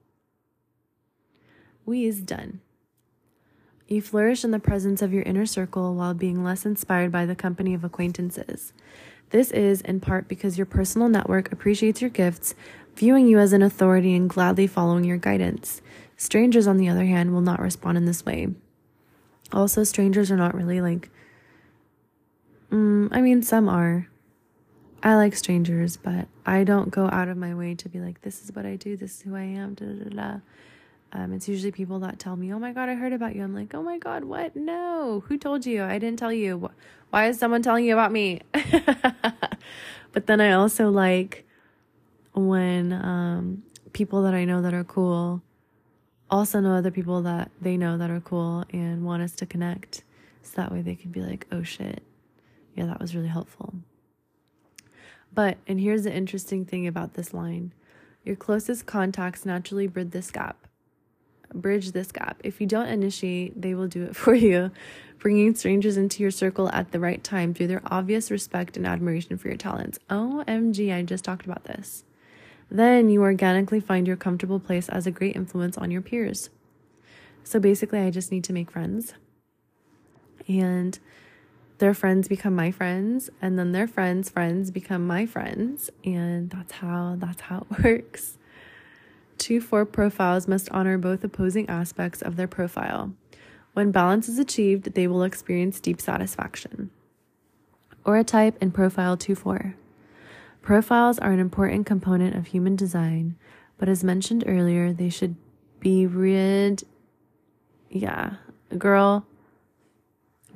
[1.85, 2.59] We is done.
[3.87, 7.33] You flourish in the presence of your inner circle while being less inspired by the
[7.33, 8.73] company of acquaintances.
[9.29, 12.55] This is in part because your personal network appreciates your gifts,
[12.93, 15.81] viewing you as an authority and gladly following your guidance.
[16.17, 18.49] Strangers, on the other hand, will not respond in this way.
[19.53, 21.09] Also, strangers are not really like,
[22.71, 24.07] mm, I mean, some are.
[25.03, 28.43] I like strangers, but I don't go out of my way to be like, this
[28.43, 30.39] is what I do, this is who I am, da da da.
[31.13, 33.43] Um, it's usually people that tell me, oh my God, I heard about you.
[33.43, 34.55] I'm like, oh my God, what?
[34.55, 35.83] No, who told you?
[35.83, 36.69] I didn't tell you.
[37.11, 38.41] Why is someone telling you about me?
[40.11, 41.45] but then I also like
[42.33, 43.63] when um,
[43.93, 45.41] people that I know that are cool
[46.29, 50.03] also know other people that they know that are cool and want us to connect.
[50.43, 52.03] So that way they can be like, oh shit,
[52.77, 53.73] yeah, that was really helpful.
[55.33, 57.73] But, and here's the interesting thing about this line
[58.23, 60.67] your closest contacts naturally bridge this gap.
[61.53, 62.41] Bridge this gap.
[62.43, 64.71] If you don't initiate, they will do it for you
[65.19, 69.37] bringing strangers into your circle at the right time through their obvious respect and admiration
[69.37, 69.99] for your talents.
[70.09, 72.03] OMG, I just talked about this.
[72.69, 76.49] Then you organically find your comfortable place as a great influence on your peers.
[77.43, 79.13] So basically, I just need to make friends.
[80.47, 80.99] And
[81.79, 86.73] their friends become my friends and then their friends friends become my friends and that's
[86.73, 88.37] how that's how it works
[89.37, 93.13] two four profiles must honor both opposing aspects of their profile
[93.77, 96.89] when balance is achieved, they will experience deep satisfaction.
[98.05, 99.75] Aura type and profile 2 4.
[100.63, 103.35] Profiles are an important component of human design,
[103.77, 105.35] but as mentioned earlier, they should
[105.79, 106.81] be read.
[107.91, 108.37] Yeah,
[108.79, 109.26] girl,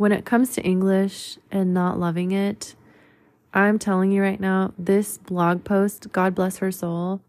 [0.01, 2.73] when it comes to English and not loving it,
[3.53, 7.21] I'm telling you right now, this blog post, God bless her soul,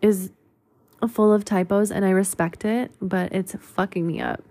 [0.00, 0.30] is
[1.06, 4.42] full of typos and I respect it, but it's fucking me up.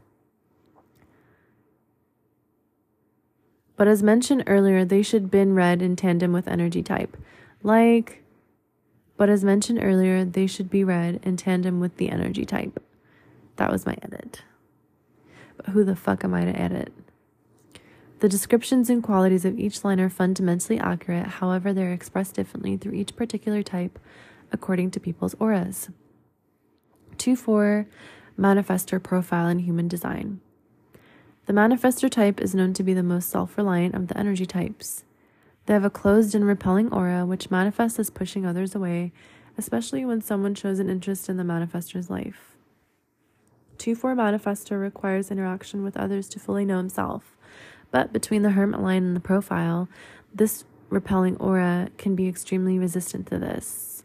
[3.75, 7.17] But as mentioned earlier, they should been read in tandem with energy type.
[7.63, 8.23] Like,
[9.17, 12.83] but as mentioned earlier, they should be read in tandem with the energy type.
[13.55, 14.43] That was my edit.
[15.57, 16.93] But who the fuck am I to edit?
[18.19, 22.93] The descriptions and qualities of each line are fundamentally accurate, however, they're expressed differently through
[22.93, 23.99] each particular type
[24.53, 25.89] according to people's auras.
[27.17, 27.87] 2 4
[28.39, 30.39] Manifestor Profile in Human Design.
[31.45, 35.03] The manifestor type is known to be the most self reliant of the energy types.
[35.65, 39.11] They have a closed and repelling aura, which manifests as pushing others away,
[39.57, 42.55] especially when someone shows an interest in the manifestor's life.
[43.77, 47.35] 2 4 manifestor requires interaction with others to fully know himself,
[47.95, 49.87] but between the hermit line and the profile,
[50.33, 54.03] this repelling aura can be extremely resistant to this.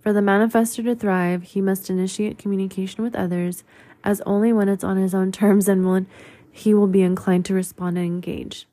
[0.00, 3.62] For the manifestor to thrive, he must initiate communication with others
[4.02, 6.06] as only when it's on his own terms and when
[6.50, 8.66] he will be inclined to respond and engage.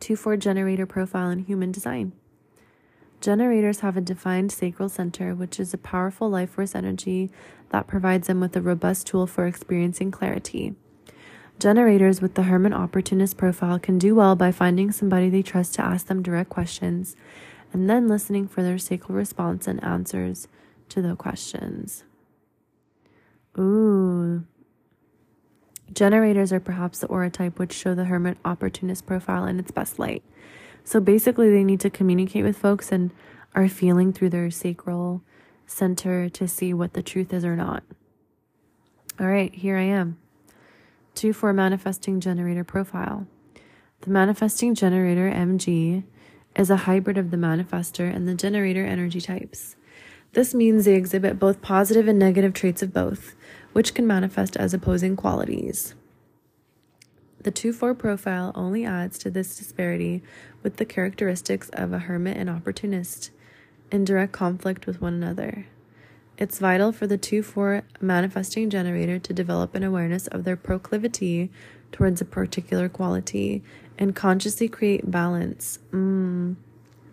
[0.00, 2.12] 2 4 generator profile in human design.
[3.22, 7.30] Generators have a defined sacral center, which is a powerful life force energy
[7.70, 10.74] that provides them with a robust tool for experiencing clarity.
[11.58, 15.84] Generators with the Hermit Opportunist profile can do well by finding somebody they trust to
[15.84, 17.16] ask them direct questions
[17.72, 20.48] and then listening for their sacral response and answers
[20.90, 22.04] to the questions.
[23.58, 24.44] Ooh.
[25.92, 29.98] Generators are perhaps the aura type which show the hermit opportunist profile in its best
[29.98, 30.22] light.
[30.84, 33.12] So basically, they need to communicate with folks and
[33.54, 35.22] are feeling through their sacral
[35.66, 37.82] center to see what the truth is or not.
[39.18, 40.18] All right, here I am.
[41.16, 43.26] 2 4 manifesting generator profile.
[44.02, 46.04] The manifesting generator MG
[46.54, 49.76] is a hybrid of the manifestor and the generator energy types.
[50.34, 53.34] This means they exhibit both positive and negative traits of both,
[53.72, 55.94] which can manifest as opposing qualities.
[57.40, 60.22] The 2 4 profile only adds to this disparity
[60.62, 63.30] with the characteristics of a hermit and opportunist
[63.90, 65.66] in direct conflict with one another.
[66.38, 71.50] It's vital for the 2 4 manifesting generator to develop an awareness of their proclivity
[71.92, 73.62] towards a particular quality
[73.98, 75.78] and consciously create balance.
[75.92, 76.56] Mm.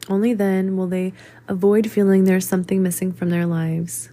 [0.09, 1.13] Only then will they
[1.47, 4.09] avoid feeling there's something missing from their lives.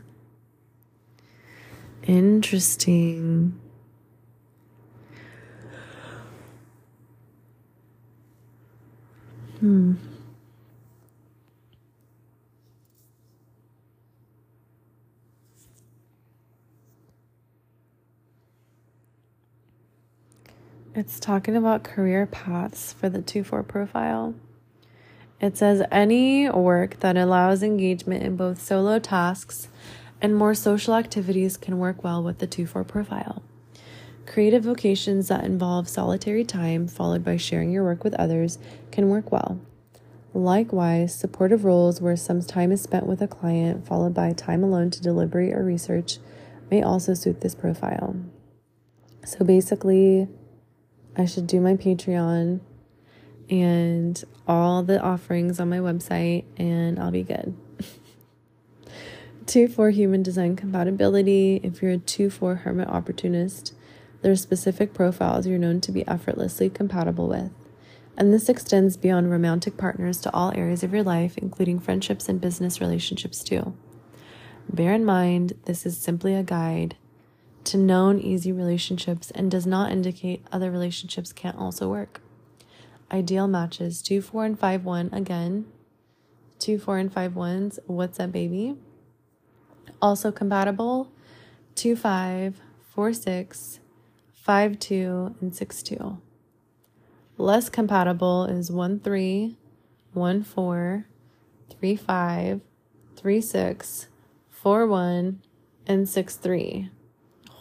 [2.05, 3.59] Interesting.
[9.59, 9.95] Hmm.
[21.01, 24.34] It's talking about career paths for the 2 4 profile.
[25.40, 29.68] It says any work that allows engagement in both solo tasks
[30.20, 33.42] and more social activities can work well with the 2 4 profile.
[34.26, 38.59] Creative vocations that involve solitary time followed by sharing your work with others
[38.90, 39.59] can work well.
[40.34, 44.90] Likewise, supportive roles where some time is spent with a client followed by time alone
[44.90, 46.18] to deliberate or research
[46.70, 48.16] may also suit this profile.
[49.24, 50.28] So basically,
[51.17, 52.61] I should do my Patreon
[53.51, 57.57] and all the offerings on my website, and I'll be good.
[59.47, 61.61] 2 4 human design compatibility.
[61.63, 63.75] If you're a 2 4 hermit opportunist,
[64.23, 67.51] there are specific profiles you're known to be effortlessly compatible with.
[68.17, 72.41] And this extends beyond romantic partners to all areas of your life, including friendships and
[72.41, 73.75] business relationships, too.
[74.69, 76.97] Bear in mind, this is simply a guide
[77.65, 82.21] to known easy relationships and does not indicate other relationships can't also work.
[83.13, 85.67] Ideal matches 2, 4, and 5, 1 again.
[86.61, 87.79] 2, 4, and 5, 1s.
[87.87, 88.77] What's up, baby?
[90.01, 91.11] Also compatible
[91.75, 93.81] 2, 5, 4, 6,
[94.33, 96.19] 5, 2, and 6, 2.
[97.37, 99.57] Less compatible is 1, 3,
[100.13, 101.07] 1, 4,
[101.71, 102.61] 3, 5,
[103.17, 104.09] 3, 6,
[104.51, 105.43] 4, 1,
[105.87, 106.91] and 6, 3.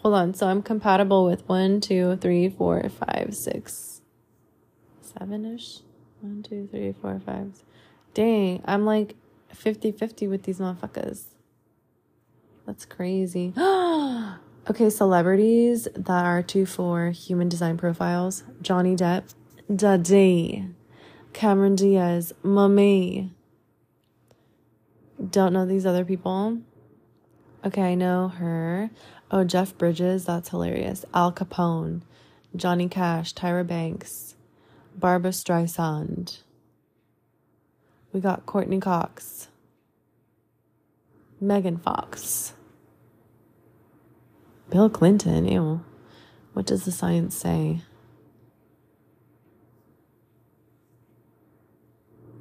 [0.02, 0.34] Hold on.
[0.34, 4.02] So I'm compatible with one, two, three, four, five, six,
[5.02, 5.80] seven ish.
[6.22, 7.64] One, two, three, four, five.
[8.14, 9.16] Dang, I'm like
[9.54, 11.26] 50 50 with these motherfuckers.
[12.66, 13.54] That's crazy.
[13.58, 19.34] okay, celebrities that are two for human design profiles Johnny Depp,
[19.74, 20.68] Daddy,
[21.34, 23.32] Cameron Diaz, Mummy.
[25.30, 26.60] Don't know these other people.
[27.66, 28.89] Okay, I know her.
[29.32, 31.05] Oh, Jeff Bridges, that's hilarious.
[31.13, 32.01] Al Capone,
[32.55, 34.36] Johnny Cash, Tyra Banks,
[34.97, 36.39] Barbra Streisand.
[38.11, 39.49] We got Courteney Cox,
[41.39, 42.53] Megan Fox,
[44.71, 45.47] Bill Clinton.
[45.47, 45.84] Ew.
[46.53, 47.82] What does the science say?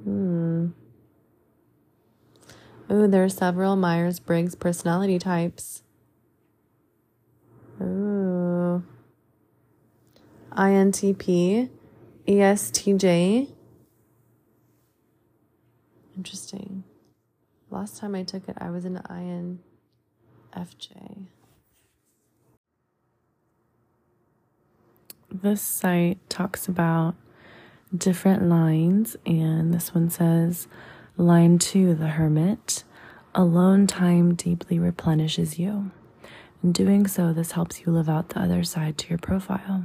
[0.03, 0.69] Hmm.
[2.91, 5.83] Ooh, there are several Myers Briggs personality types.
[7.81, 8.83] Ooh.
[10.51, 11.69] INTP,
[12.27, 13.53] ESTJ.
[16.17, 16.83] Interesting.
[17.69, 19.59] Last time I took it, I was an INFJ.
[25.31, 27.15] This site talks about
[27.95, 30.67] different lines, and this one says,
[31.15, 32.83] Line two, the hermit.
[33.35, 35.91] Alone time deeply replenishes you.
[36.61, 39.83] In doing so, this helps you live out the other side to your profile.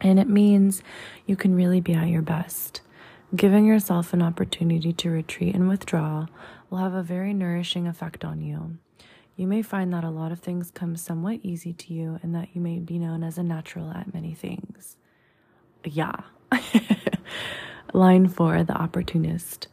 [0.00, 0.82] And it means
[1.26, 2.82] you can really be at your best.
[3.34, 6.26] Giving yourself an opportunity to retreat and withdraw
[6.68, 8.78] will have a very nourishing effect on you.
[9.36, 12.48] You may find that a lot of things come somewhat easy to you and that
[12.52, 14.96] you may be known as a natural at many things.
[15.84, 16.16] Yeah.
[17.94, 19.68] Line four, the opportunist.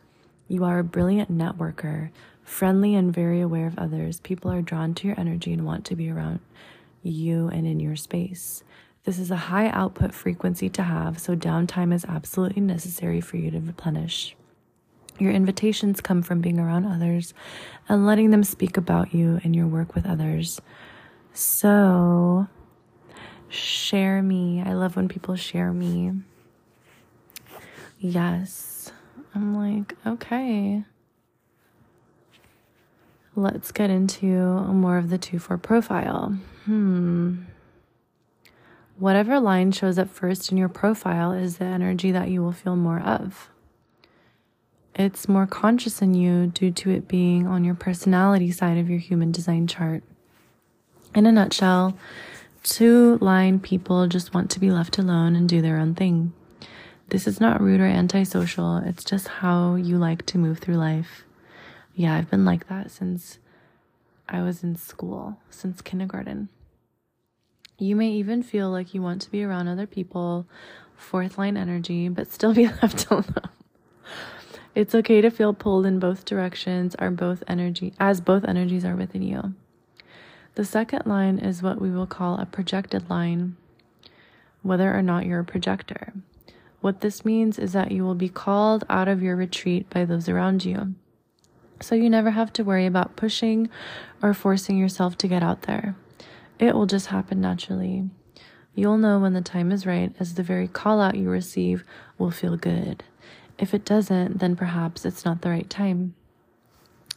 [0.48, 2.12] You are a brilliant networker
[2.48, 5.96] friendly and very aware of others, people are drawn to your energy and want to
[5.96, 6.40] be around
[7.04, 8.64] you and in your space.
[9.04, 13.52] This is a high output frequency to have, so downtime is absolutely necessary for you
[13.52, 14.36] to replenish.
[15.20, 17.34] Your invitations come from being around others
[17.90, 20.62] and letting them speak about you and your work with others.
[21.34, 22.48] So,
[23.50, 24.64] share me.
[24.66, 26.14] I love when people share me.
[28.00, 28.92] Yes.
[29.36, 30.86] I'm like, okay.
[33.38, 36.40] Let's get into more of the 2 4 profile.
[36.66, 37.44] Hmm.
[38.98, 42.76] Whatever line shows up first in your profile is the energy that you will feel
[42.76, 43.52] more of.
[44.96, 48.98] it's more conscious in you due to it being on your personality side of your
[48.98, 50.02] human design chart.
[51.14, 51.96] In a nutshell,
[52.64, 56.34] two line people just want to be left alone and do their own thing.
[57.10, 61.27] This is not rude or antisocial, it's just how you like to move through life.
[61.98, 63.40] Yeah, I've been like that since
[64.30, 66.50] I was in school, since kindergarten.
[67.80, 70.46] You may even feel like you want to be around other people,
[70.96, 73.50] fourth line energy, but still be left alone.
[74.76, 78.96] It's okay to feel pulled in both directions are both energy as both energies are
[78.96, 79.56] within you.
[80.54, 83.58] The second line is what we will call a projected line,
[84.62, 86.14] whether or not you're a projector.
[86.80, 90.30] What this means is that you will be called out of your retreat by those
[90.30, 90.94] around you.
[91.80, 93.70] So you never have to worry about pushing
[94.22, 95.96] or forcing yourself to get out there.
[96.60, 98.10] It will just happen naturally.
[98.74, 101.84] You'll know when the time is right, as the very call out you receive
[102.18, 103.04] will feel good.
[103.58, 106.16] If it doesn't, then perhaps it's not the right time.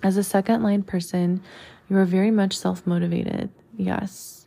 [0.03, 1.43] As a second line person,
[1.89, 3.51] you are very much self motivated.
[3.77, 4.47] Yes.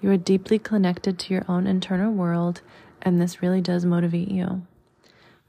[0.00, 2.62] You are deeply connected to your own internal world,
[3.02, 4.66] and this really does motivate you.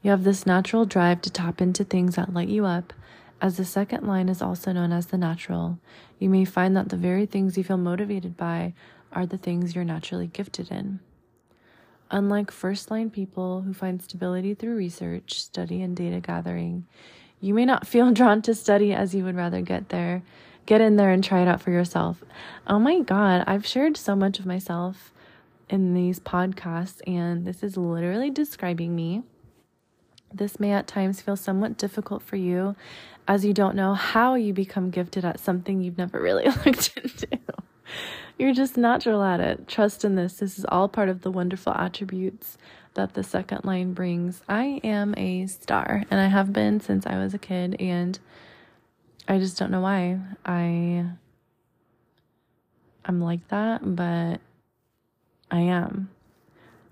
[0.02, 2.92] You have this natural drive to tap into things that light you up,
[3.40, 5.78] as the second line is also known as the natural.
[6.18, 8.74] You may find that the very things you feel motivated by
[9.12, 11.00] are the things you're naturally gifted in.
[12.10, 16.86] Unlike first line people who find stability through research, study, and data gathering,
[17.40, 20.22] you may not feel drawn to study as you would rather get there.
[20.66, 22.22] Get in there and try it out for yourself.
[22.66, 25.12] Oh my God, I've shared so much of myself
[25.68, 29.22] in these podcasts, and this is literally describing me.
[30.32, 32.76] This may at times feel somewhat difficult for you
[33.30, 37.28] as you don't know how you become gifted at something you've never really looked into.
[38.36, 39.68] You're just natural at it.
[39.68, 40.38] Trust in this.
[40.38, 42.58] This is all part of the wonderful attributes
[42.94, 44.42] that the second line brings.
[44.48, 48.18] I am a star, and I have been since I was a kid, and
[49.28, 50.18] I just don't know why.
[50.44, 51.04] I
[53.04, 54.40] I'm like that, but
[55.52, 56.10] I am.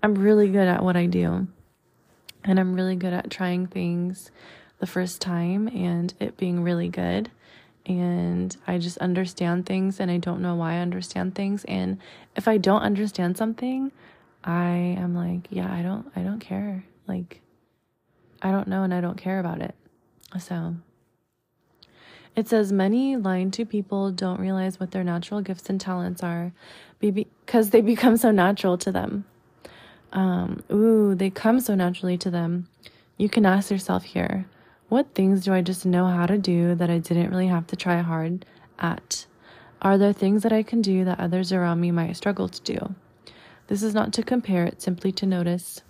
[0.01, 1.47] I'm really good at what I do.
[2.45, 4.31] And I'm really good at trying things
[4.79, 7.29] the first time and it being really good.
[7.85, 11.65] And I just understand things and I don't know why I understand things.
[11.65, 11.97] And
[12.35, 13.91] if I don't understand something,
[14.43, 16.83] I am like, yeah, I don't I don't care.
[17.07, 17.41] Like
[18.41, 19.75] I don't know and I don't care about it.
[20.39, 20.75] So
[22.35, 26.53] it says many line two people don't realize what their natural gifts and talents are
[26.99, 29.25] because they become so natural to them.
[30.11, 32.67] Um, ooh, they come so naturally to them.
[33.17, 34.45] You can ask yourself here,
[34.89, 37.75] what things do I just know how to do that I didn't really have to
[37.75, 38.45] try hard
[38.79, 39.27] at?
[39.81, 42.95] Are there things that I can do that others around me might struggle to do?
[43.67, 45.81] This is not to compare, it's simply to notice.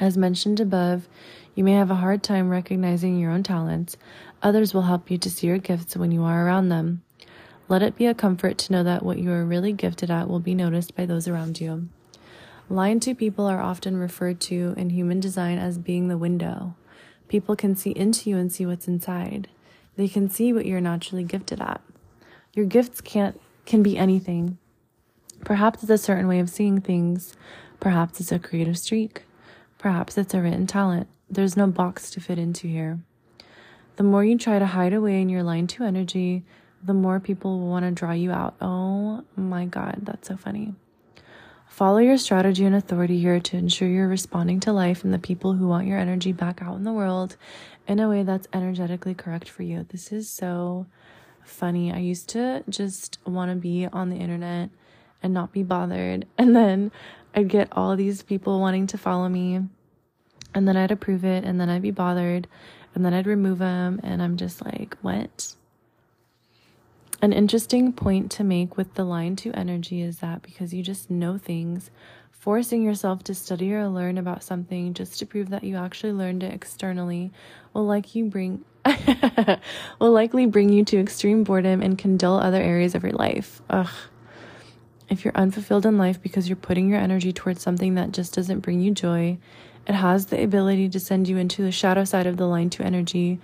[0.00, 1.08] As mentioned above,
[1.54, 3.98] you may have a hard time recognizing your own talents.
[4.42, 7.02] Others will help you to see your gifts when you are around them.
[7.68, 10.40] Let it be a comfort to know that what you are really gifted at will
[10.40, 11.88] be noticed by those around you.
[12.70, 16.74] Line 2 people are often referred to in human design as being the window.
[17.30, 19.46] People can see into you and see what's inside.
[19.94, 21.80] They can see what you're naturally gifted at.
[22.54, 24.58] Your gifts can't can be anything.
[25.44, 27.34] Perhaps it's a certain way of seeing things.
[27.78, 29.22] Perhaps it's a creative streak.
[29.78, 31.06] Perhaps it's a written talent.
[31.30, 32.98] There's no box to fit into here.
[33.94, 36.42] The more you try to hide away in your line two energy,
[36.82, 38.56] the more people will want to draw you out.
[38.60, 40.74] Oh my God, that's so funny.
[41.80, 45.54] Follow your strategy and authority here to ensure you're responding to life and the people
[45.54, 47.38] who want your energy back out in the world
[47.88, 49.86] in a way that's energetically correct for you.
[49.88, 50.84] This is so
[51.42, 51.90] funny.
[51.90, 54.68] I used to just want to be on the internet
[55.22, 56.26] and not be bothered.
[56.36, 56.92] And then
[57.34, 59.62] I'd get all these people wanting to follow me.
[60.54, 61.44] And then I'd approve it.
[61.44, 62.46] And then I'd be bothered.
[62.94, 64.00] And then I'd remove them.
[64.02, 65.54] And I'm just like, what?
[67.22, 71.10] An interesting point to make with the line two energy is that because you just
[71.10, 71.90] know things,
[72.30, 76.42] forcing yourself to study or learn about something just to prove that you actually learned
[76.42, 77.30] it externally
[77.74, 78.64] will like you bring
[80.00, 83.60] will likely bring you to extreme boredom and can dull other areas of your life.
[83.68, 83.90] Ugh.
[85.10, 88.60] If you're unfulfilled in life because you're putting your energy towards something that just doesn't
[88.60, 89.36] bring you joy,
[89.86, 92.82] it has the ability to send you into the shadow side of the line two
[92.82, 93.38] energy,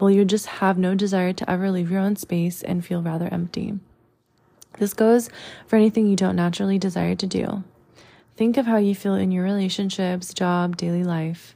[0.00, 3.28] will you just have no desire to ever leave your own space and feel rather
[3.30, 3.78] empty.
[4.78, 5.28] This goes
[5.66, 7.64] for anything you don't naturally desire to do.
[8.36, 11.54] Think of how you feel in your relationships, job, daily life.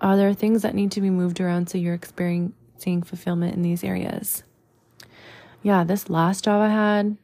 [0.00, 3.82] Are there things that need to be moved around so you're experiencing fulfillment in these
[3.82, 4.44] areas?
[5.62, 7.16] Yeah, this last job I had,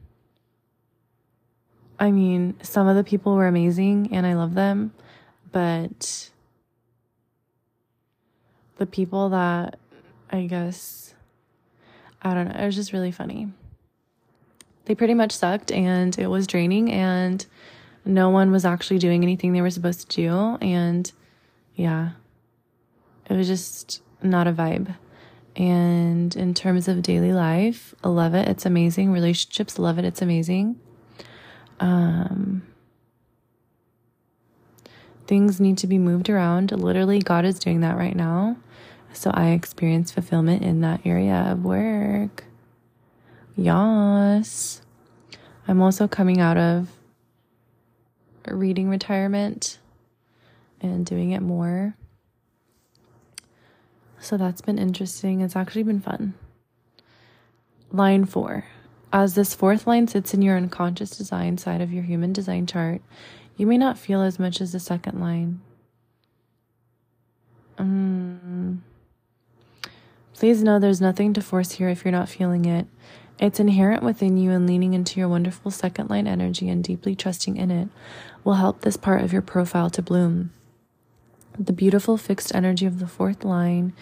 [1.99, 4.93] I mean, some of the people were amazing and I love them,
[5.53, 6.31] but
[8.77, 9.79] the people that
[10.31, 11.15] I guess,
[12.23, 12.61] I don't know.
[12.61, 13.49] It was just really funny.
[14.87, 17.45] They pretty much sucked and it was draining and
[18.05, 20.59] no one was actually doing anything they were supposed to do.
[20.61, 21.11] And
[21.75, 22.11] yeah,
[23.29, 24.95] it was just not a vibe.
[25.57, 28.47] And in terms of daily life, I love it.
[28.49, 29.11] It's amazing.
[29.11, 30.05] Relationships, love it.
[30.05, 30.79] It's amazing.
[31.81, 32.63] Um,
[35.27, 36.73] things need to be moved around.
[36.73, 38.57] Literally, God is doing that right now.
[39.17, 42.45] So I experience fulfillment in that area of work.
[43.57, 44.83] Yes.
[45.67, 46.91] I'm also coming out of
[48.47, 49.79] reading retirement
[50.83, 51.97] and doing it more.
[54.21, 55.41] So that's been interesting.
[55.41, 56.35] It's actually been fun.
[57.91, 58.67] Line four.
[59.15, 63.01] As this fourth line sits in your unconscious design side of your human design chart,
[63.57, 65.63] you may not feel as much as the second line.
[67.79, 68.81] Mm.
[70.37, 72.87] Please know there's nothing to force here if you're not feeling it.
[73.39, 77.57] It's inherent within you, and leaning into your wonderful second line energy and deeply trusting
[77.57, 77.89] in it
[78.45, 80.53] will help this part of your profile to bloom.
[81.59, 83.95] The beautiful fixed energy of the fourth line,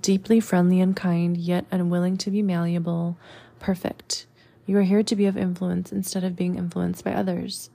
[0.00, 3.18] deeply friendly and kind, yet unwilling to be malleable,
[3.58, 4.26] perfect.
[4.66, 7.68] You are here to be of influence instead of being influenced by others.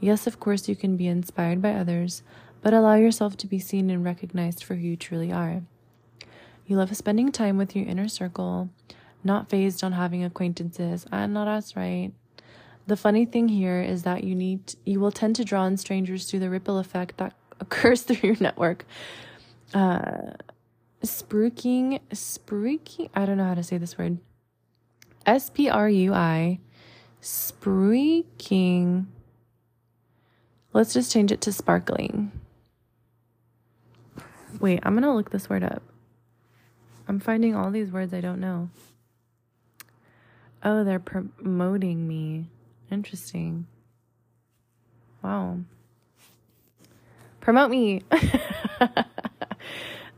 [0.00, 2.24] Yes, of course, you can be inspired by others,
[2.62, 5.62] but allow yourself to be seen and recognized for who you truly are.
[6.70, 8.70] You love spending time with your inner circle,
[9.24, 11.04] not fazed on having acquaintances.
[11.10, 12.12] And not us, right?
[12.86, 16.30] The funny thing here is that you need you will tend to draw in strangers
[16.30, 18.86] through the ripple effect that occurs through your network.
[19.74, 20.34] Uh
[21.02, 24.18] spruiking spruiking I don't know how to say this word.
[25.26, 26.60] S P R U I
[27.20, 29.06] spruiking
[30.72, 32.30] Let's just change it to sparkling.
[34.60, 35.82] Wait, I'm going to look this word up.
[37.10, 38.70] I'm finding all these words I don't know.
[40.62, 42.46] Oh, they're promoting me.
[42.88, 43.66] Interesting.
[45.20, 45.58] Wow.
[47.40, 48.02] Promote me.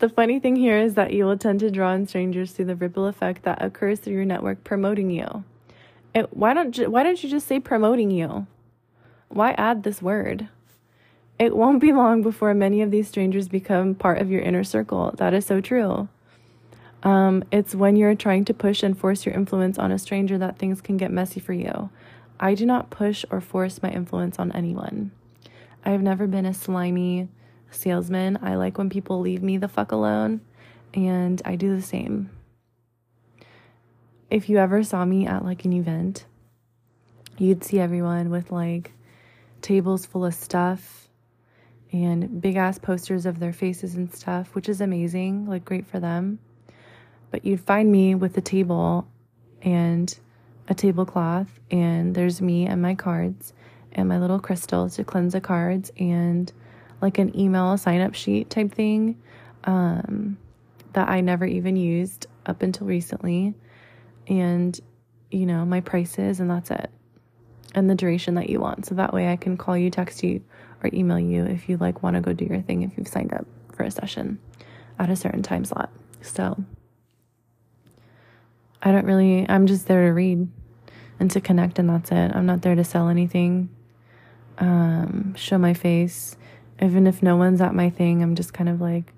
[0.00, 2.76] the funny thing here is that you will tend to draw in strangers through the
[2.76, 5.44] ripple effect that occurs through your network promoting you.
[6.14, 8.46] It, why don't why don't you just say promoting you?
[9.28, 10.48] Why add this word?
[11.38, 15.14] It won't be long before many of these strangers become part of your inner circle.
[15.16, 16.10] That is so true.
[17.02, 20.58] Um, it's when you're trying to push and force your influence on a stranger that
[20.58, 21.90] things can get messy for you.
[22.38, 25.10] I do not push or force my influence on anyone.
[25.84, 27.28] I have never been a slimy
[27.70, 28.38] salesman.
[28.42, 30.40] I like when people leave me the fuck alone,
[30.94, 32.30] and I do the same.
[34.30, 36.24] If you ever saw me at like an event,
[37.36, 38.92] you'd see everyone with like
[39.60, 41.08] tables full of stuff
[41.92, 46.00] and big ass posters of their faces and stuff, which is amazing, like great for
[46.00, 46.38] them.
[47.32, 49.08] But you'd find me with a table
[49.62, 50.16] and
[50.68, 53.52] a tablecloth, and there's me and my cards
[53.90, 56.52] and my little crystals to cleanse the cards and
[57.00, 59.20] like an email sign up sheet type thing
[59.64, 60.36] um,
[60.92, 63.54] that I never even used up until recently.
[64.28, 64.78] And,
[65.30, 66.90] you know, my prices, and that's it.
[67.74, 68.86] And the duration that you want.
[68.86, 70.42] So that way I can call you, text you,
[70.84, 73.32] or email you if you like want to go do your thing if you've signed
[73.32, 74.38] up for a session
[74.98, 75.90] at a certain time slot.
[76.20, 76.62] So,
[78.82, 80.48] I don't really, I'm just there to read
[81.20, 82.32] and to connect, and that's it.
[82.34, 83.70] I'm not there to sell anything,
[84.58, 86.36] um, show my face.
[86.80, 89.12] Even if no one's at my thing, I'm just kind of like,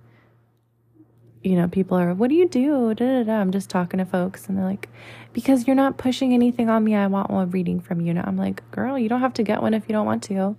[1.43, 2.95] you know, people are, what do you do?
[2.95, 3.33] Da, da, da.
[3.41, 4.89] I'm just talking to folks, and they're like,
[5.33, 8.11] because you're not pushing anything on me, I want one reading from you.
[8.11, 10.35] And I'm like, girl, you don't have to get one if you don't want to.
[10.35, 10.57] And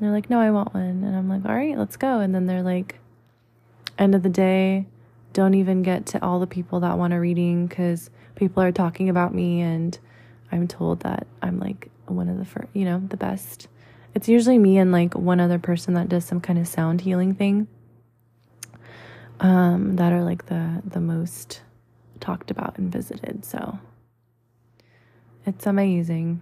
[0.00, 1.02] they're like, no, I want one.
[1.04, 2.20] And I'm like, all right, let's go.
[2.20, 2.98] And then they're like,
[3.98, 4.86] end of the day,
[5.32, 9.08] don't even get to all the people that want a reading because people are talking
[9.08, 9.98] about me and
[10.52, 13.66] I'm told that I'm like one of the first, you know, the best.
[14.14, 17.34] It's usually me and like one other person that does some kind of sound healing
[17.34, 17.66] thing.
[19.40, 21.60] Um, that are like the the most
[22.20, 23.44] talked about and visited.
[23.44, 23.78] So
[25.44, 26.40] it's amazing.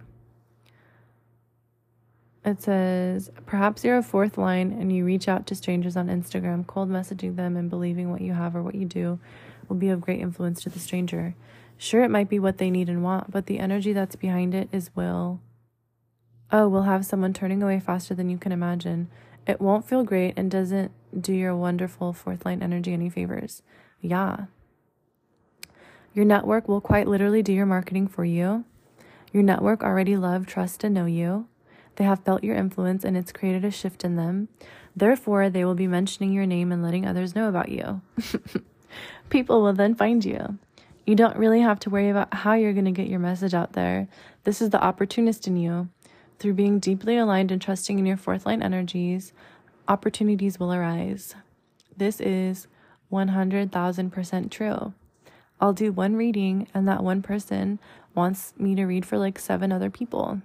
[2.45, 6.65] It says, perhaps you're a fourth line and you reach out to strangers on Instagram,
[6.67, 9.19] cold messaging them and believing what you have or what you do
[9.67, 11.35] will be of great influence to the stranger.
[11.77, 14.69] Sure, it might be what they need and want, but the energy that's behind it
[14.71, 15.41] is will.
[16.51, 19.09] Oh, we'll have someone turning away faster than you can imagine.
[19.47, 23.61] It won't feel great and doesn't do your wonderful fourth line energy any favors.
[24.01, 24.45] Yeah.
[26.13, 28.63] Your network will quite literally do your marketing for you.
[29.33, 31.47] Your network already love, trust, and know you.
[31.97, 34.47] They have felt your influence and it's created a shift in them.
[34.95, 38.01] Therefore, they will be mentioning your name and letting others know about you.
[39.29, 40.57] people will then find you.
[41.05, 43.73] You don't really have to worry about how you're going to get your message out
[43.73, 44.07] there.
[44.43, 45.89] This is the opportunist in you.
[46.39, 49.31] Through being deeply aligned and trusting in your fourth line energies,
[49.87, 51.35] opportunities will arise.
[51.95, 52.67] This is
[53.11, 54.93] 100,000% true.
[55.61, 57.79] I'll do one reading, and that one person
[58.13, 60.41] wants me to read for like seven other people.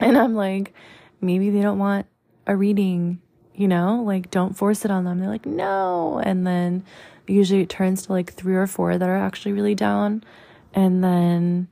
[0.00, 0.74] And I'm like,
[1.20, 2.06] maybe they don't want
[2.46, 3.20] a reading,
[3.54, 5.18] you know, like don't force it on them.
[5.18, 6.20] They're like, no.
[6.22, 6.84] And then
[7.28, 10.24] usually it turns to like three or four that are actually really down.
[10.74, 11.68] And then,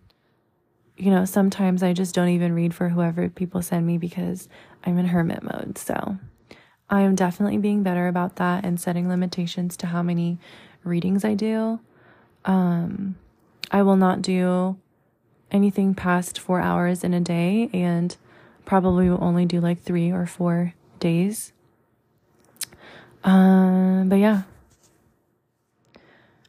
[0.96, 4.48] you know, sometimes I just don't even read for whoever people send me because
[4.84, 5.78] I'm in hermit mode.
[5.78, 6.18] So
[6.88, 10.38] I am definitely being better about that and setting limitations to how many
[10.84, 11.80] readings I do.
[12.44, 13.16] Um,
[13.70, 14.78] I will not do
[15.50, 18.16] anything past four hours in a day and
[18.64, 21.52] probably will only do like three or four days.
[23.24, 24.42] Um, but yeah,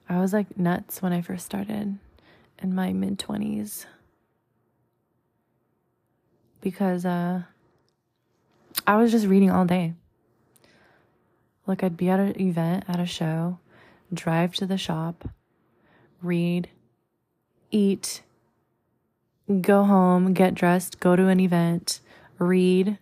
[0.10, 1.98] I was like nuts when I first started
[2.62, 3.86] in my mid 20s
[6.62, 7.44] because uh,
[8.86, 9.94] I was just reading all day.
[11.66, 13.60] Like, I'd be at an event, at a show,
[14.14, 15.30] drive to the shop,
[16.22, 16.70] read,
[17.72, 18.22] eat,
[19.62, 22.00] go home, get dressed, go to an event,
[22.40, 22.98] read,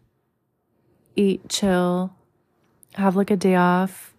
[1.16, 2.16] eat, chill,
[2.96, 4.15] have like a day off,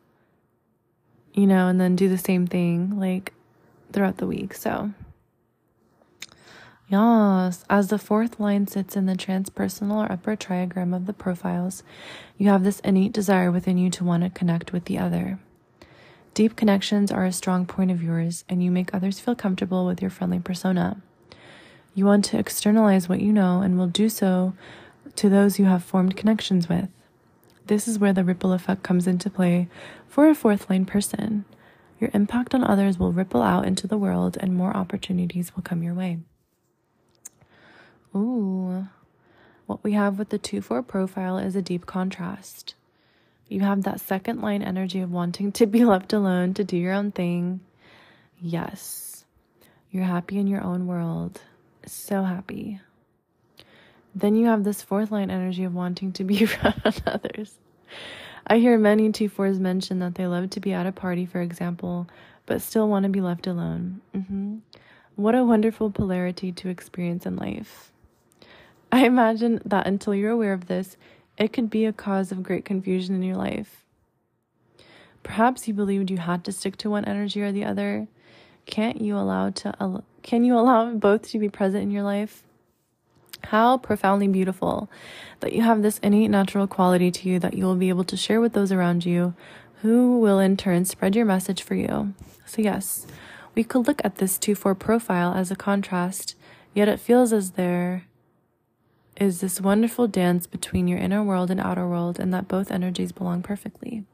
[1.37, 3.32] you know, and then do the same thing like
[3.93, 4.55] throughout the week.
[4.55, 4.91] So,
[6.89, 11.84] yes, as the fourth line sits in the transpersonal or upper trigram of the profiles,
[12.39, 15.39] you have this innate desire within you to want to connect with the other.
[16.34, 20.03] Deep connections are a strong point of yours, and you make others feel comfortable with
[20.03, 21.01] your friendly persona.
[21.95, 24.55] You want to externalize what you know and will do so
[25.16, 26.89] to those you have formed connections with.
[27.67, 29.69] This is where the ripple effect comes into play
[30.07, 31.45] for a fourth line person.
[31.99, 35.83] Your impact on others will ripple out into the world and more opportunities will come
[35.83, 36.19] your way.
[38.14, 38.87] Ooh,
[39.67, 42.75] what we have with the 2 4 profile is a deep contrast.
[43.49, 46.93] You have that second line energy of wanting to be left alone to do your
[46.93, 47.61] own thing.
[48.41, 49.25] Yes,
[49.91, 51.41] you're happy in your own world.
[51.85, 52.81] So happy.
[54.17, 57.59] Then you have this fourth line energy of wanting to be around others.
[58.47, 61.43] I hear many two fours mention that they love to be at a party, for
[61.43, 62.09] example,
[62.47, 64.01] but still want to be left alone.
[64.14, 64.57] Mm-hmm.
[65.17, 67.93] What a wonderful polarity to experience in life.
[68.91, 70.97] I imagine that until you're aware of this,
[71.37, 73.85] it could be a cause of great confusion in your life.
[75.23, 78.09] Perhaps you believed you had to stick to one energy or the other.
[78.64, 82.46] Can't you allow to can you allow both to be present in your life?
[83.45, 84.91] How profoundly beautiful
[85.41, 88.16] that you have this innate natural quality to you that you will be able to
[88.16, 89.34] share with those around you
[89.82, 92.14] who will in turn spread your message for you.
[92.45, 93.07] So yes,
[93.55, 96.34] we could look at this 2-4 profile as a contrast,
[96.74, 98.05] yet it feels as there
[99.16, 103.12] is this wonderful dance between your inner world and outer world, and that both energies
[103.12, 104.05] belong perfectly.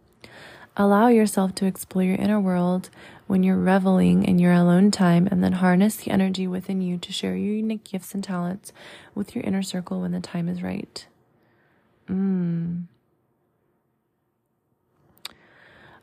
[0.76, 2.88] Allow yourself to explore your inner world
[3.26, 7.12] when you're reveling in your alone time, and then harness the energy within you to
[7.12, 8.72] share your unique gifts and talents
[9.14, 11.06] with your inner circle when the time is right.
[12.08, 12.84] Mm.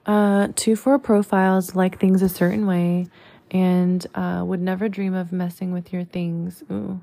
[0.05, 3.07] Uh, two four profiles like things a certain way
[3.51, 6.63] and uh, would never dream of messing with your things.
[6.71, 7.01] Ooh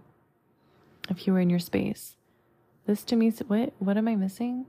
[1.08, 2.16] if you were in your space.
[2.86, 4.66] This to me, what what am I missing?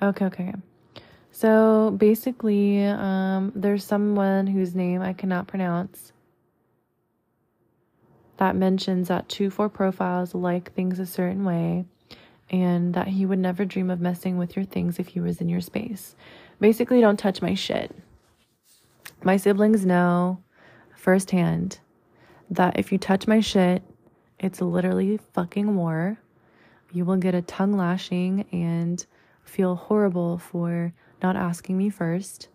[0.00, 0.54] Okay, okay.
[1.38, 6.10] So basically, um, there's someone whose name I cannot pronounce
[8.38, 11.84] that mentions that two four profiles like things a certain way,
[12.50, 15.48] and that he would never dream of messing with your things if he was in
[15.48, 16.16] your space.
[16.58, 17.94] Basically, don't touch my shit.
[19.22, 20.42] My siblings know
[20.96, 21.78] firsthand
[22.50, 23.84] that if you touch my shit,
[24.40, 26.18] it's literally fucking war.
[26.92, 29.06] You will get a tongue lashing and
[29.44, 32.48] feel horrible for not asking me first.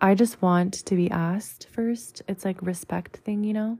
[0.00, 2.22] I just want to be asked first.
[2.26, 3.78] It's like respect thing, you know?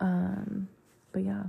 [0.00, 0.68] Um,
[1.12, 1.44] but yeah.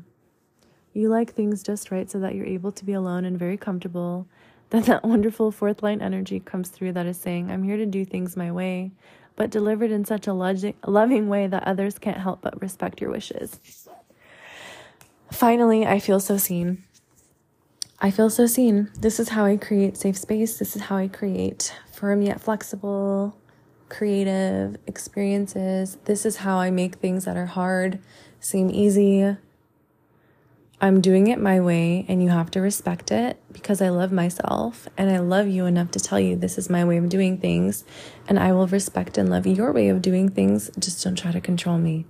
[0.93, 4.27] You like things just right so that you're able to be alone and very comfortable.
[4.69, 8.03] Then that wonderful fourth line energy comes through that is saying, I'm here to do
[8.05, 8.91] things my way
[9.35, 13.59] but delivered in such a loving way that others can't help but respect your wishes.
[15.31, 16.83] Finally, I feel so seen.
[18.03, 18.91] I feel so seen.
[18.99, 20.59] This is how I create safe space.
[20.59, 23.37] This is how I create firm yet flexible,
[23.87, 25.97] creative experiences.
[26.03, 27.99] This is how I make things that are hard
[28.41, 29.37] seem easy.
[30.81, 34.89] I'm doing it my way and you have to respect it because I love myself
[34.97, 37.85] and I love you enough to tell you this is my way of doing things
[38.27, 40.69] and I will respect and love your way of doing things.
[40.77, 42.05] Just don't try to control me.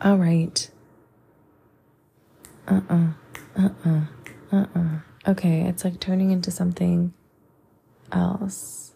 [0.00, 0.68] All right.
[2.66, 3.06] Uh uh-uh.
[3.56, 3.62] uh.
[3.62, 4.00] Uh uh.
[4.52, 4.98] Uh uh.
[5.26, 7.14] Okay, it's like turning into something
[8.12, 8.92] else.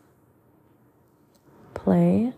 [1.72, 2.34] Play.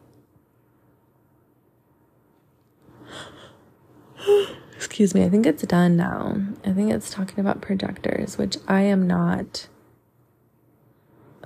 [4.76, 6.36] Excuse me, I think it's done now.
[6.64, 9.66] I think it's talking about projectors, which I am not,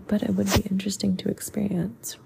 [0.06, 2.18] but it would be interesting to experience.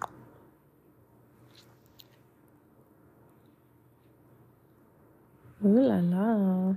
[5.64, 6.74] Ooh la la.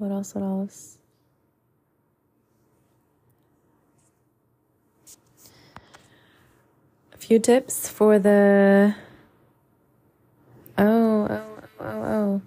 [0.00, 0.34] What else?
[0.34, 0.96] What else?
[7.12, 8.96] A few tips for the.
[10.78, 11.44] Oh, oh,
[11.80, 12.42] oh, oh.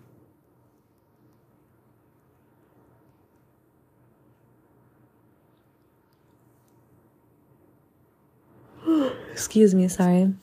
[8.87, 9.11] oh.
[9.31, 10.33] Excuse me, sorry.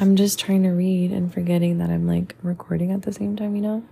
[0.00, 3.54] I'm just trying to read and forgetting that I'm like recording at the same time,
[3.54, 3.84] you know?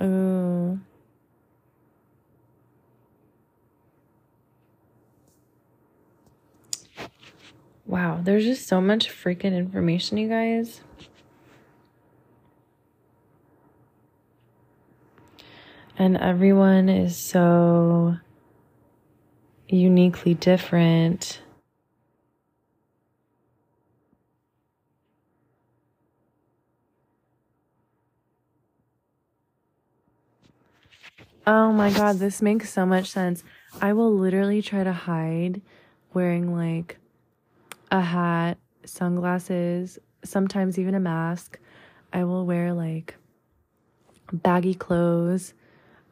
[0.00, 0.78] Oh.
[7.86, 10.82] Wow, there's just so much freaking information, you guys.
[15.96, 18.18] And everyone is so
[19.68, 21.40] uniquely different.
[31.48, 33.42] Oh my god, this makes so much sense.
[33.80, 35.62] I will literally try to hide
[36.12, 36.98] wearing like
[37.90, 41.58] a hat, sunglasses, sometimes even a mask.
[42.12, 43.16] I will wear like
[44.30, 45.54] baggy clothes,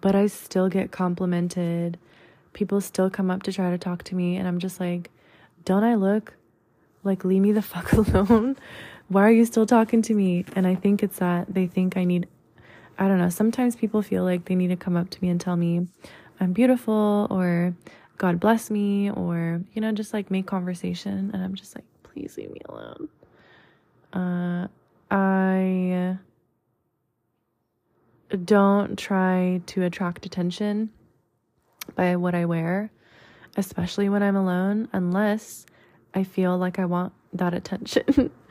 [0.01, 1.99] but I still get complimented
[2.55, 5.11] people still come up to try to talk to me and I'm just like,
[5.67, 6.33] don't I look
[7.05, 8.57] like leave me the fuck alone?
[9.09, 10.47] Why are you still talking to me?
[10.55, 12.27] And I think it's that they think I need
[12.99, 15.41] I don't know, sometimes people feel like they need to come up to me and
[15.41, 15.87] tell me
[16.41, 17.75] I'm beautiful or
[18.19, 22.37] God bless me or you know just like make conversation and I'm just like please
[22.37, 23.09] leave me alone.
[24.13, 24.69] Uh
[25.11, 26.19] I
[28.45, 30.91] don't try to attract attention
[31.95, 32.91] by what I wear,
[33.57, 35.65] especially when I'm alone, unless
[36.15, 38.31] I feel like I want that attention.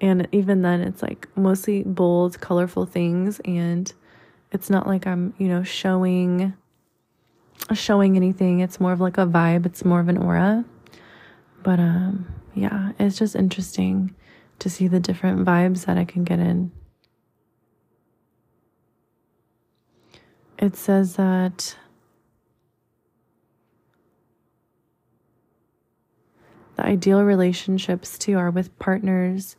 [0.00, 3.40] and even then, it's like mostly bold, colorful things.
[3.44, 3.92] And
[4.52, 6.54] it's not like I'm, you know, showing
[7.74, 8.60] showing anything.
[8.60, 9.66] It's more of like a vibe.
[9.66, 10.64] It's more of an aura.
[11.62, 14.14] But um yeah, it's just interesting
[14.60, 16.72] to see the different vibes that I can get in.
[20.58, 21.76] It says that
[26.78, 29.56] The ideal relationships, too, are with partners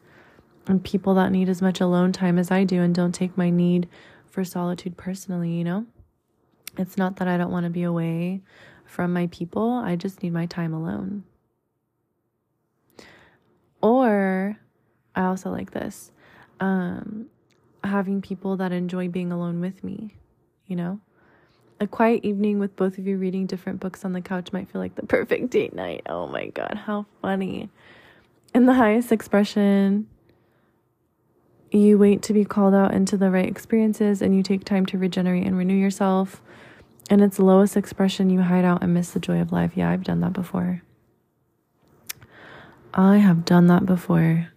[0.70, 3.50] and people that need as much alone time as I do and don't take my
[3.50, 3.90] need
[4.30, 5.86] for solitude personally, you know?
[6.78, 8.42] It's not that I don't want to be away
[8.86, 11.24] from my people, I just need my time alone.
[13.82, 14.58] Or
[15.16, 16.12] I also like this
[16.60, 17.26] um,
[17.84, 20.16] having people that enjoy being alone with me,
[20.68, 21.00] you know?
[21.80, 24.82] A quiet evening with both of you reading different books on the couch might feel
[24.82, 26.04] like the perfect date night.
[26.08, 27.70] Oh my god, how funny.
[28.54, 30.08] In the highest expression,
[31.72, 34.98] you wait to be called out into the right experiences and you take time to
[34.98, 36.42] regenerate and renew yourself.
[37.10, 39.72] In its lowest expression, you hide out and miss the joy of life.
[39.76, 40.82] Yeah, I've done that before.
[42.94, 44.50] I have done that before.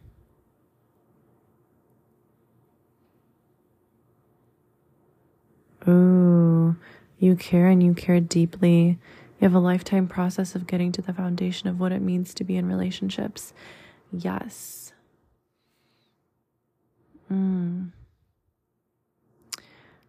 [5.87, 6.77] Ooh.
[7.19, 8.99] You care and you care deeply.
[9.39, 12.43] You have a lifetime process of getting to the foundation of what it means to
[12.43, 13.53] be in relationships.
[14.13, 14.82] Yes.
[17.33, 17.93] Mm.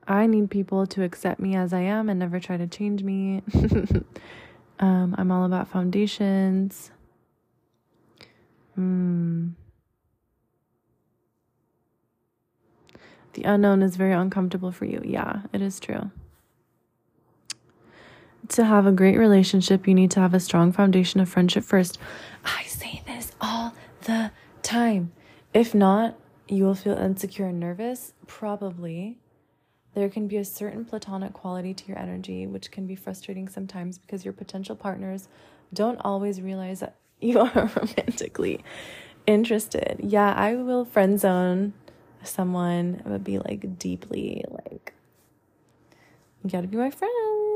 [0.06, 3.42] I need people to accept me as I am and never try to change me.
[4.80, 6.92] um, I'm all about foundations.
[8.78, 9.54] Mm.
[13.34, 15.02] The unknown is very uncomfortable for you.
[15.06, 16.12] Yeah, it is true
[18.50, 21.98] to have a great relationship, you need to have a strong foundation of friendship first.
[22.44, 25.12] I say this all the time.
[25.54, 26.18] If not,
[26.48, 28.14] you will feel insecure and nervous.
[28.28, 29.18] Probably.
[29.94, 33.98] There can be a certain platonic quality to your energy, which can be frustrating sometimes
[33.98, 35.28] because your potential partners
[35.72, 38.64] don't always realize that you are romantically
[39.26, 39.98] interested.
[40.00, 41.74] Yeah, I will friend zone
[42.24, 44.94] someone would be like deeply like,
[46.44, 47.12] you gotta be my friend,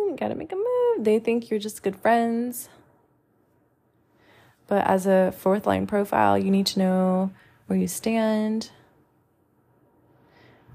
[0.10, 1.06] you gotta make a move.
[1.06, 2.70] They think you're just good friends.
[4.68, 7.32] But as a fourth line profile, you need to know
[7.68, 8.72] where you stand.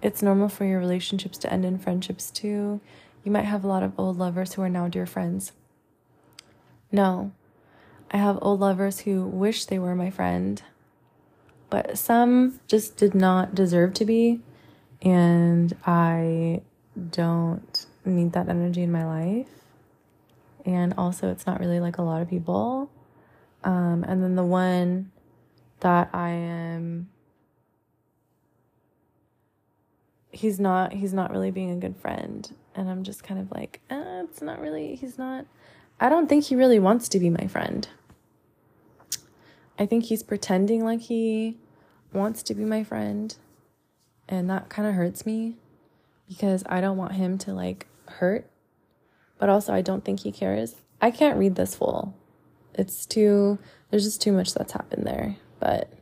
[0.02, 2.80] It's normal for your relationships to end in friendships too.
[3.22, 5.52] You might have a lot of old lovers who are now dear friends.
[6.90, 7.30] No,
[8.10, 10.60] I have old lovers who wish they were my friend,
[11.70, 14.40] but some just did not deserve to be.
[15.00, 16.62] And I
[17.10, 19.48] don't need that energy in my life.
[20.66, 22.90] And also, it's not really like a lot of people.
[23.64, 25.10] Um, and then the one
[25.80, 27.08] that I am
[30.32, 32.54] he's not he's not really being a good friend.
[32.74, 35.44] And i'm just kind of like eh, it's not really he's not
[36.00, 37.88] i don't think he really wants to be my friend.
[39.78, 41.58] I think he's pretending like he
[42.12, 43.34] wants to be my friend.
[44.28, 45.56] And that kind of hurts me
[46.28, 48.50] because i don't want him to like hurt.
[49.38, 50.76] But also i don't think he cares.
[51.00, 52.14] I can't read this full
[52.74, 53.58] it's too
[53.90, 55.36] there's just too much that's happened there.
[55.60, 55.92] But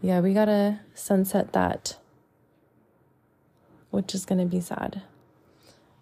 [0.00, 1.98] yeah we gotta sunset that
[3.94, 5.02] which is going to be sad.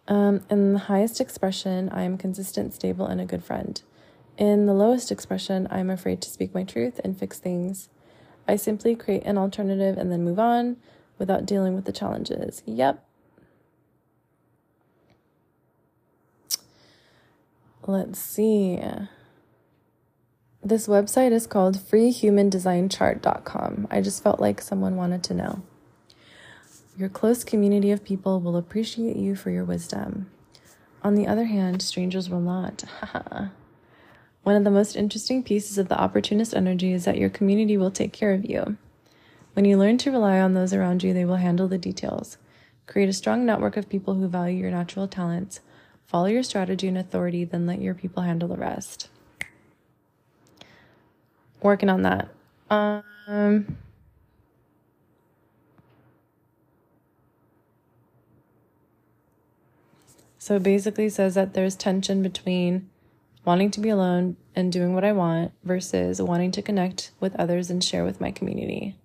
[0.09, 3.81] Um, in the highest expression i am consistent stable and a good friend.
[4.37, 7.89] In the lowest expression i'm afraid to speak my truth and fix things.
[8.49, 10.79] I simply create an alternative and then move on
[11.19, 12.63] without dealing with the challenges.
[12.67, 13.07] Yep.
[17.87, 18.81] Let's see.
[20.65, 23.89] This website is called freehumandesignchart.com.
[23.91, 25.63] I just felt like someone wanted to know.
[26.97, 30.31] Your close community of people will appreciate you for your wisdom.
[31.03, 32.85] On the other hand, strangers will not.
[34.43, 37.91] One of the most interesting pieces of the opportunist energy is that your community will
[37.91, 38.77] take care of you.
[39.55, 42.39] When you learn to rely on those around you, they will handle the details.
[42.87, 45.61] Create a strong network of people who value your natural talents.
[46.07, 49.09] Follow your strategy and authority, then let your people handle the rest
[51.63, 52.29] working on that.
[52.71, 53.79] Um,
[60.43, 62.91] so basically says that there's tension between
[63.45, 67.71] wanting to be alone and doing what I want versus wanting to connect with others
[67.71, 68.97] and share with my community.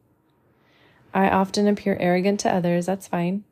[1.13, 2.88] I often appear arrogant to others.
[2.88, 3.43] That's fine.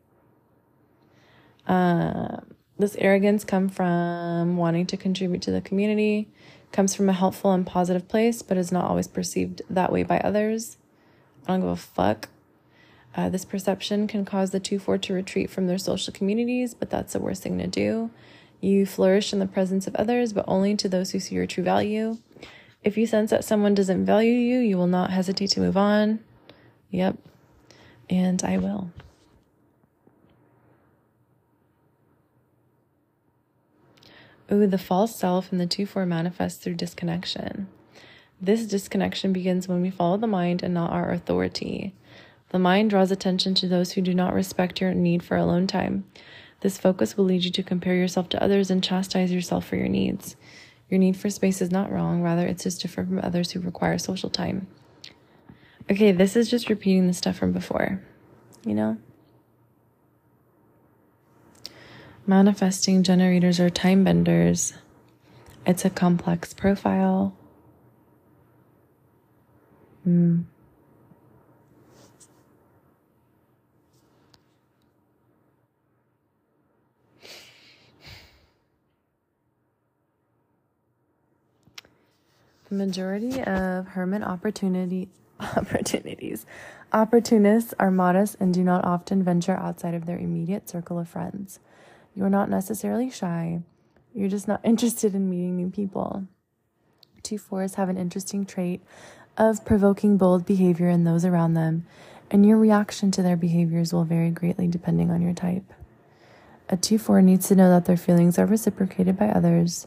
[1.67, 2.38] Uh,
[2.79, 6.27] this arrogance come from wanting to contribute to the community
[6.71, 10.17] comes from a helpful and positive place, but is not always perceived that way by
[10.21, 10.77] others.
[11.45, 12.29] I don't give a fuck.
[13.16, 16.89] Uh, this perception can cause the 2 4 to retreat from their social communities, but
[16.89, 18.09] that's the worst thing to do.
[18.59, 21.63] You flourish in the presence of others, but only to those who see your true
[21.63, 22.18] value.
[22.84, 26.20] If you sense that someone doesn't value you, you will not hesitate to move on.
[26.91, 27.18] Yep.
[28.09, 28.91] And I will.
[34.51, 37.68] Ooh, the false self and the 2 4 manifests through disconnection.
[38.41, 41.93] This disconnection begins when we follow the mind and not our authority.
[42.49, 46.05] The mind draws attention to those who do not respect your need for alone time.
[46.61, 49.87] This focus will lead you to compare yourself to others and chastise yourself for your
[49.87, 50.35] needs.
[50.89, 53.97] Your need for space is not wrong, rather, it's just different from others who require
[53.97, 54.67] social time.
[55.91, 58.01] Okay, this is just repeating the stuff from before,
[58.65, 58.97] you know?
[62.27, 64.73] Manifesting generators are time benders.
[65.65, 67.35] It's a complex profile.
[70.07, 70.45] Mm.
[82.75, 85.09] Majority of hermit opportunity
[85.57, 86.45] opportunities
[86.95, 91.59] opportunists are modest and do not often venture outside of their immediate circle of friends.
[92.15, 93.61] You're not necessarily shy,
[94.13, 96.25] you're just not interested in meeting new people.
[97.21, 98.81] Two fours have an interesting trait
[99.37, 101.85] of provoking bold behavior in those around them,
[102.31, 105.73] and your reaction to their behaviors will vary greatly depending on your type.
[106.69, 109.85] A 2 4 needs to know that their feelings are reciprocated by others,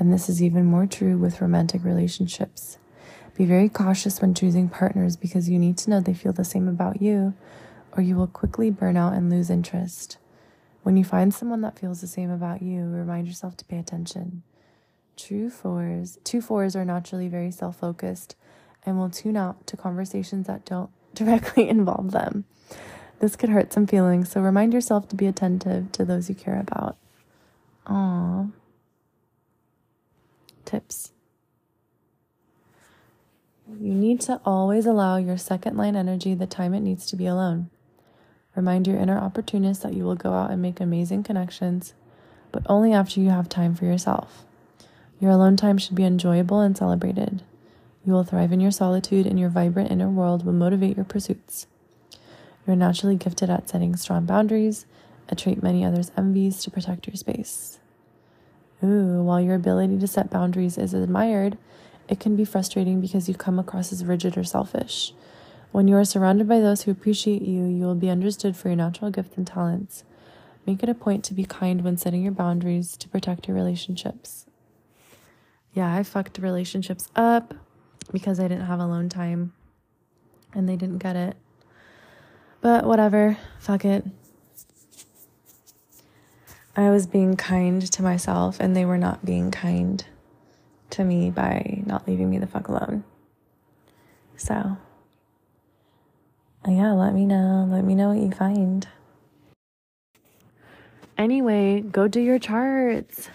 [0.00, 2.78] and this is even more true with romantic relationships.
[3.36, 6.66] Be very cautious when choosing partners because you need to know they feel the same
[6.66, 7.34] about you,
[7.92, 10.16] or you will quickly burn out and lose interest.
[10.82, 14.42] When you find someone that feels the same about you, remind yourself to pay attention.
[15.18, 18.36] True fours, two fours are naturally very self focused
[18.86, 22.46] and will tune out to conversations that don't directly involve them.
[23.18, 26.58] This could hurt some feelings, so remind yourself to be attentive to those you care
[26.58, 26.96] about.
[27.86, 28.50] Aww.
[30.70, 31.10] Tips.
[33.68, 37.26] You need to always allow your second line energy the time it needs to be
[37.26, 37.70] alone.
[38.54, 41.94] Remind your inner opportunist that you will go out and make amazing connections,
[42.52, 44.44] but only after you have time for yourself.
[45.18, 47.42] Your alone time should be enjoyable and celebrated.
[48.06, 51.66] You will thrive in your solitude, and your vibrant inner world will motivate your pursuits.
[52.64, 54.86] You're naturally gifted at setting strong boundaries,
[55.28, 57.79] a trait many others envies to protect your space.
[58.82, 61.58] Ooh, while your ability to set boundaries is admired,
[62.08, 65.12] it can be frustrating because you come across as rigid or selfish.
[65.70, 68.76] When you are surrounded by those who appreciate you, you will be understood for your
[68.76, 70.02] natural gifts and talents.
[70.66, 74.46] Make it a point to be kind when setting your boundaries to protect your relationships.
[75.72, 77.54] Yeah, I fucked relationships up
[78.12, 79.52] because I didn't have alone time
[80.52, 81.36] and they didn't get it.
[82.60, 84.04] But whatever, fuck it.
[86.76, 90.04] I was being kind to myself and they were not being kind
[90.90, 93.04] to me by not leaving me the fuck alone.
[94.36, 94.54] So,
[96.66, 97.68] uh, yeah, let me know.
[97.70, 98.86] Let me know what you find.
[101.18, 103.28] Anyway, go do your charts.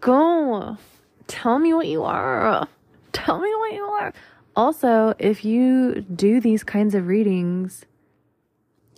[0.00, 0.78] Go.
[1.26, 2.66] Tell me what you are.
[3.12, 4.12] Tell me what you are.
[4.56, 7.84] Also, if you do these kinds of readings,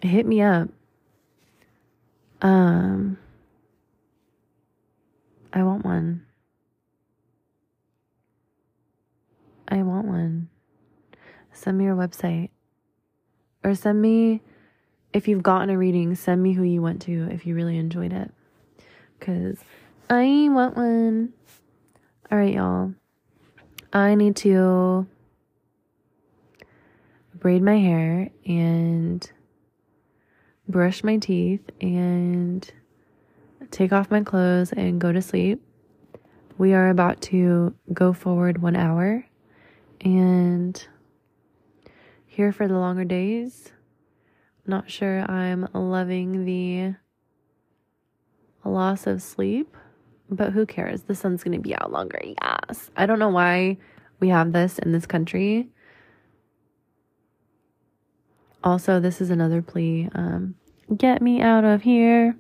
[0.03, 0.69] hit me up.
[2.43, 3.19] Um,
[5.53, 6.27] I want one.
[9.69, 10.49] I want one.
[11.53, 12.51] Send me your website.
[13.65, 14.43] Or send me,
[15.13, 18.13] if you've gotten a reading, send me who you went to if you really enjoyed
[18.13, 18.31] it.
[19.19, 19.59] Because
[20.11, 21.33] I want one.
[22.31, 22.93] All right, y'all.
[23.93, 25.07] I need to
[27.35, 29.31] braid my hair and
[30.73, 32.69] brush my teeth and
[33.71, 35.63] take off my clothes and go to sleep.
[36.59, 39.27] We are about to go forward one hour
[40.01, 40.85] and
[42.27, 43.71] here for the longer days.
[44.67, 46.95] Not sure I'm loving the
[48.65, 49.77] loss of sleep,
[50.31, 51.03] but who cares?
[51.03, 52.21] The sun's going to be out longer.
[52.25, 52.91] Yes.
[52.97, 53.77] I don't know why
[54.21, 55.69] we have this in this country.
[58.65, 60.09] Also, this is another plea.
[60.15, 60.55] Um,
[60.97, 62.37] get me out of here.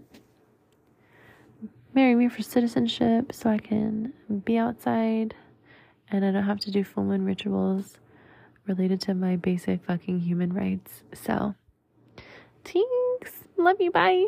[1.94, 4.12] Marry me for citizenship so I can
[4.44, 5.34] be outside
[6.10, 7.98] and I don't have to do full moon rituals
[8.66, 11.02] related to my basic fucking human rights.
[11.12, 11.54] So,
[12.64, 13.44] thanks.
[13.56, 13.90] Love you.
[13.90, 14.26] Bye.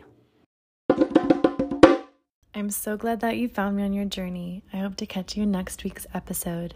[2.55, 4.63] I'm so glad that you found me on your journey.
[4.73, 6.75] I hope to catch you next week's episode.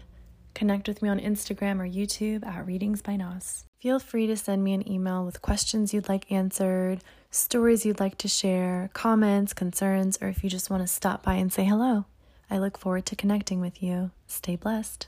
[0.53, 3.65] Connect with me on Instagram or YouTube at Readings by Nos.
[3.81, 7.01] Feel free to send me an email with questions you'd like answered,
[7.31, 11.35] stories you'd like to share, comments, concerns, or if you just want to stop by
[11.35, 12.05] and say hello.
[12.49, 14.11] I look forward to connecting with you.
[14.27, 15.07] Stay blessed.